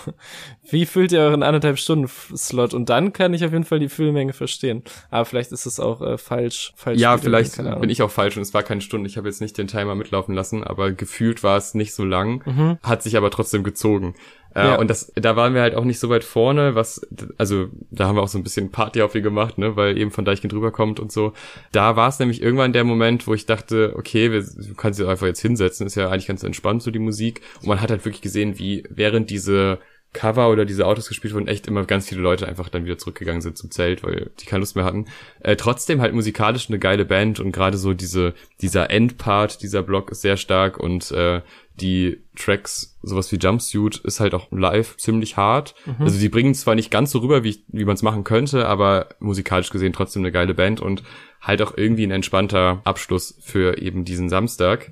[0.69, 2.73] wie füllt ihr euren anderthalb Stunden Slot?
[2.73, 4.83] Und dann kann ich auf jeden Fall die Füllmenge verstehen.
[5.09, 6.73] Aber vielleicht ist es auch äh, falsch.
[6.75, 9.09] falsch ja, vielleicht bin ich auch falsch und es war keine Stunde.
[9.09, 12.43] Ich habe jetzt nicht den Timer mitlaufen lassen, aber gefühlt war es nicht so lang.
[12.45, 12.77] Mhm.
[12.81, 14.15] Hat sich aber trotzdem gezogen.
[14.55, 14.75] Äh, ja.
[14.75, 17.05] Und das, da waren wir halt auch nicht so weit vorne, was,
[17.37, 20.11] also da haben wir auch so ein bisschen Party auf ihr gemacht, ne, weil eben
[20.11, 21.33] von Deichkind rüberkommt und so.
[21.71, 25.07] Da war es nämlich irgendwann der Moment, wo ich dachte, okay, wir, du kannst dich
[25.07, 27.41] einfach jetzt hinsetzen, ist ja eigentlich ganz entspannt so die Musik.
[27.61, 29.79] Und man hat halt wirklich gesehen, wie während diese
[30.13, 33.41] Cover oder diese Autos gespielt wurden, echt immer ganz viele Leute einfach dann wieder zurückgegangen
[33.41, 35.07] sind zum Zelt, weil die keine Lust mehr hatten.
[35.41, 40.11] Äh, trotzdem halt musikalisch eine geile Band und gerade so diese, dieser Endpart dieser Block
[40.11, 41.41] ist sehr stark und äh,
[41.75, 45.73] die Tracks, sowas wie Jumpsuit, ist halt auch live ziemlich hart.
[45.85, 46.05] Mhm.
[46.05, 49.09] Also die bringen zwar nicht ganz so rüber, wie, wie man es machen könnte, aber
[49.19, 51.03] musikalisch gesehen trotzdem eine geile Band und
[51.41, 54.91] halt auch irgendwie ein entspannter Abschluss für eben diesen Samstag.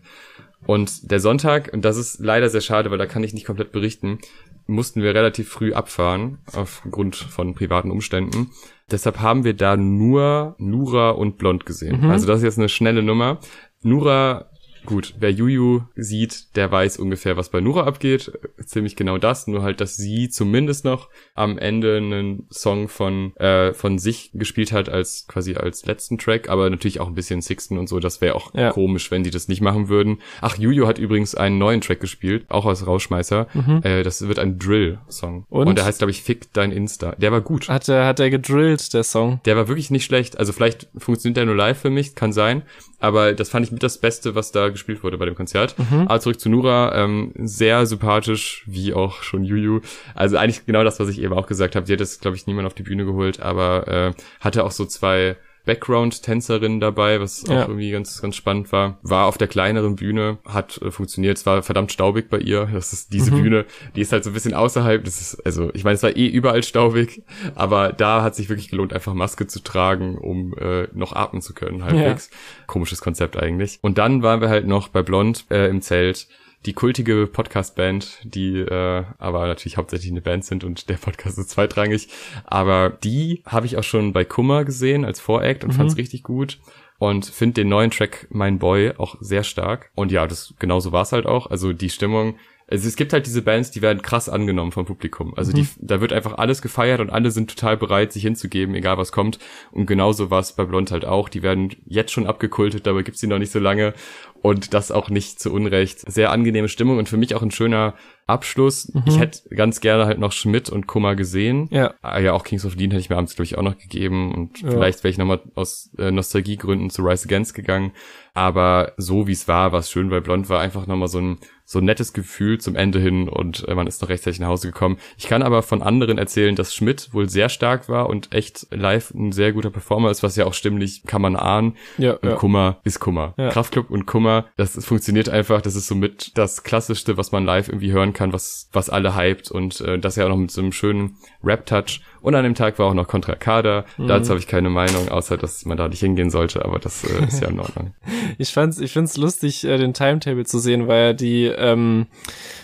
[0.65, 3.71] Und der Sonntag, und das ist leider sehr schade, weil da kann ich nicht komplett
[3.71, 4.19] berichten,
[4.67, 8.51] mussten wir relativ früh abfahren, aufgrund von privaten Umständen.
[8.89, 12.01] Deshalb haben wir da nur Nura und Blond gesehen.
[12.01, 12.09] Mhm.
[12.11, 13.39] Also das ist jetzt eine schnelle Nummer.
[13.81, 14.50] Nura
[14.85, 18.31] Gut, wer Juju sieht, der weiß ungefähr, was bei Nura abgeht.
[18.65, 23.73] Ziemlich genau das, nur halt, dass sie zumindest noch am Ende einen Song von äh,
[23.73, 27.77] von sich gespielt hat als quasi als letzten Track, aber natürlich auch ein bisschen Sixten
[27.77, 27.99] und so.
[27.99, 28.71] Das wäre auch ja.
[28.71, 30.19] komisch, wenn die das nicht machen würden.
[30.41, 33.47] Ach, Juju hat übrigens einen neuen Track gespielt, auch als Rausschmeißer.
[33.53, 33.81] Mhm.
[33.83, 35.45] Äh, das wird ein Drill-Song.
[35.49, 35.67] Und?
[35.67, 37.13] und der heißt, glaube ich, Fick dein Insta.
[37.17, 37.69] Der war gut.
[37.69, 39.41] Hat er, hat er gedrillt, der Song?
[39.45, 40.37] Der war wirklich nicht schlecht.
[40.37, 42.63] Also vielleicht funktioniert der nur live für mich, kann sein.
[42.99, 45.75] Aber das fand ich mit das Beste, was da gespielt wurde bei dem Konzert.
[45.77, 46.07] Mhm.
[46.07, 49.81] Aber zurück zu Nura, ähm, sehr sympathisch, wie auch schon Juju.
[50.15, 51.85] Also eigentlich genau das, was ich eben auch gesagt habe.
[51.85, 54.85] Sie hat es, glaube ich, niemand auf die Bühne geholt, aber äh, hatte auch so
[54.85, 57.61] zwei Background-Tänzerin dabei, was auch ja.
[57.61, 58.99] irgendwie ganz, ganz spannend war.
[59.03, 61.37] War auf der kleineren Bühne, hat äh, funktioniert.
[61.37, 62.69] Es war verdammt staubig bei ihr.
[62.73, 63.41] Das ist diese mhm.
[63.43, 65.03] Bühne, die ist halt so ein bisschen außerhalb.
[65.03, 67.23] Das ist, also, ich meine, es war eh überall staubig,
[67.55, 71.53] aber da hat sich wirklich gelohnt, einfach Maske zu tragen, um äh, noch atmen zu
[71.53, 72.29] können, halbwegs.
[72.31, 72.65] Ja.
[72.67, 73.79] Komisches Konzept eigentlich.
[73.81, 76.27] Und dann waren wir halt noch bei Blond äh, im Zelt
[76.65, 81.49] die kultige Podcast-Band, die äh, aber natürlich hauptsächlich eine Band sind und der Podcast ist
[81.49, 82.09] zweitrangig.
[82.45, 85.77] Aber die habe ich auch schon bei Kummer gesehen als Voract und mhm.
[85.77, 86.59] fand es richtig gut
[86.99, 89.91] und finde den neuen Track Mein Boy auch sehr stark.
[89.95, 91.47] Und ja, das genauso war es halt auch.
[91.47, 92.35] Also die Stimmung
[92.71, 95.33] also es gibt halt diese Bands, die werden krass angenommen vom Publikum.
[95.35, 95.67] Also die, mhm.
[95.77, 99.39] da wird einfach alles gefeiert und alle sind total bereit, sich hinzugeben, egal was kommt.
[99.71, 101.27] Und genauso war es bei Blond halt auch.
[101.27, 103.93] Die werden jetzt schon abgekultet, dabei gibt's sie noch nicht so lange.
[104.41, 106.11] Und das auch nicht zu Unrecht.
[106.11, 107.93] Sehr angenehme Stimmung und für mich auch ein schöner
[108.25, 108.91] Abschluss.
[108.93, 109.03] Mhm.
[109.05, 111.67] Ich hätte ganz gerne halt noch Schmidt und Kummer gesehen.
[111.71, 111.93] Ja.
[112.01, 114.33] Ah, ja, auch Kings of Lean hätte ich mir abends, glaube ich, auch noch gegeben.
[114.33, 114.71] Und ja.
[114.71, 117.91] vielleicht wäre ich nochmal aus äh, Nostalgiegründen zu Rise Against gegangen.
[118.33, 121.37] Aber so wie es war, war es schön, weil Blond war einfach nochmal so ein
[121.71, 124.67] so ein nettes Gefühl zum Ende hin und äh, man ist noch rechtzeitig nach Hause
[124.67, 124.97] gekommen.
[125.17, 129.11] Ich kann aber von anderen erzählen, dass Schmidt wohl sehr stark war und echt live
[129.11, 131.77] ein sehr guter Performer ist, was ja auch stimmlich kann man ahnen.
[131.97, 132.35] Ja, und ja.
[132.35, 133.35] Kummer ist Kummer.
[133.37, 133.51] Ja.
[133.51, 137.67] Kraftclub und Kummer, das funktioniert einfach, das ist so mit das klassischste, was man live
[137.67, 140.61] irgendwie hören kann, was was alle hypt und äh, das ja auch noch mit so
[140.61, 142.01] einem schönen Rap-Touch.
[142.21, 143.85] Und an dem Tag war auch noch Contra Kader.
[143.97, 144.07] Mhm.
[144.07, 147.25] Dazu habe ich keine Meinung, außer dass man da nicht hingehen sollte, aber das äh,
[147.25, 147.93] ist ja in Ordnung.
[148.37, 152.07] ich fand's, ich find's lustig, äh, den Timetable zu sehen, weil ja die ähm,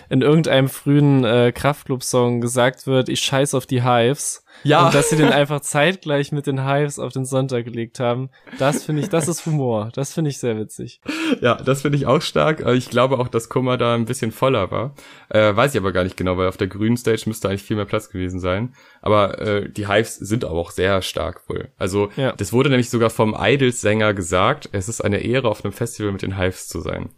[0.10, 4.44] in irgendeinem frühen äh, Kraftclub-Song gesagt wird, ich scheiß auf die Hives.
[4.64, 4.88] Ja.
[4.88, 8.30] Und dass sie den einfach zeitgleich mit den Hives auf den Sonntag gelegt haben.
[8.60, 9.92] Das finde ich, das ist Humor.
[9.94, 11.02] Das finde ich sehr witzig.
[11.42, 12.66] Ja, das finde ich auch stark.
[12.76, 14.96] Ich glaube auch, dass Kummer da ein bisschen voller war.
[15.30, 17.76] Äh, weiß ich aber gar nicht genau, weil auf der grünen Stage müsste eigentlich viel
[17.76, 18.74] mehr Platz gewesen sein.
[19.02, 21.70] Aber äh, die Hives sind aber auch sehr stark wohl.
[21.78, 22.34] Also ja.
[22.34, 26.22] das wurde nämlich sogar vom Idols-Sänger gesagt, es ist eine Ehre, auf einem Festival mit
[26.22, 27.10] den Hives zu sein.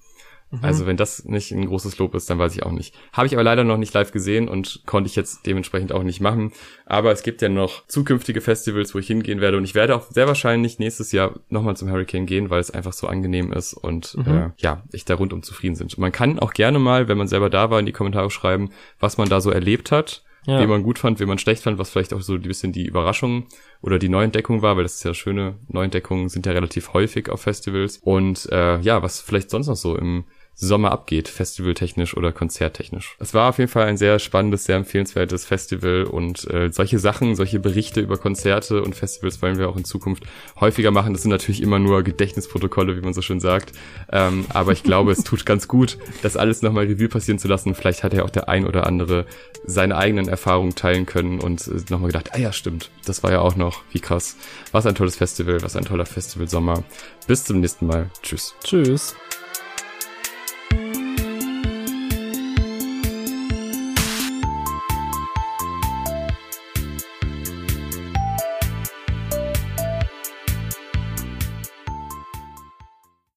[0.51, 0.59] Mhm.
[0.61, 2.95] Also wenn das nicht ein großes Lob ist, dann weiß ich auch nicht.
[3.13, 6.21] Habe ich aber leider noch nicht live gesehen und konnte ich jetzt dementsprechend auch nicht
[6.21, 6.51] machen.
[6.85, 10.09] Aber es gibt ja noch zukünftige Festivals, wo ich hingehen werde und ich werde auch
[10.09, 14.17] sehr wahrscheinlich nächstes Jahr nochmal zum Hurricane gehen, weil es einfach so angenehm ist und
[14.17, 14.37] mhm.
[14.37, 15.97] äh, ja, ich da rundum zufrieden sind.
[15.97, 19.17] Man kann auch gerne mal, wenn man selber da war, in die Kommentare schreiben, was
[19.17, 20.23] man da so erlebt hat.
[20.45, 20.59] Ja.
[20.59, 22.85] Wen man gut fand, wen man schlecht fand, was vielleicht auch so ein bisschen die
[22.85, 23.45] Überraschung
[23.81, 27.41] oder die Neuentdeckung war, weil das ist ja schöne Neuentdeckungen sind ja relativ häufig auf
[27.41, 27.97] Festivals.
[27.97, 30.23] Und äh, ja, was vielleicht sonst noch so im
[30.61, 33.15] Sommer abgeht, festivaltechnisch oder konzerttechnisch.
[33.19, 37.35] Es war auf jeden Fall ein sehr spannendes, sehr empfehlenswertes Festival und äh, solche Sachen,
[37.35, 40.23] solche Berichte über Konzerte und Festivals wollen wir auch in Zukunft
[40.59, 41.13] häufiger machen.
[41.13, 43.71] Das sind natürlich immer nur Gedächtnisprotokolle, wie man so schön sagt.
[44.11, 47.73] Ähm, aber ich glaube, es tut ganz gut, das alles nochmal Revue passieren zu lassen.
[47.73, 49.25] Vielleicht hat ja auch der ein oder andere
[49.65, 53.39] seine eigenen Erfahrungen teilen können und äh, nochmal gedacht, ah ja, stimmt, das war ja
[53.39, 54.35] auch noch, wie krass.
[54.73, 56.83] Was ein tolles Festival, was ein toller Festivalsommer.
[57.27, 58.09] Bis zum nächsten Mal.
[58.23, 58.55] Tschüss.
[58.63, 59.15] Tschüss.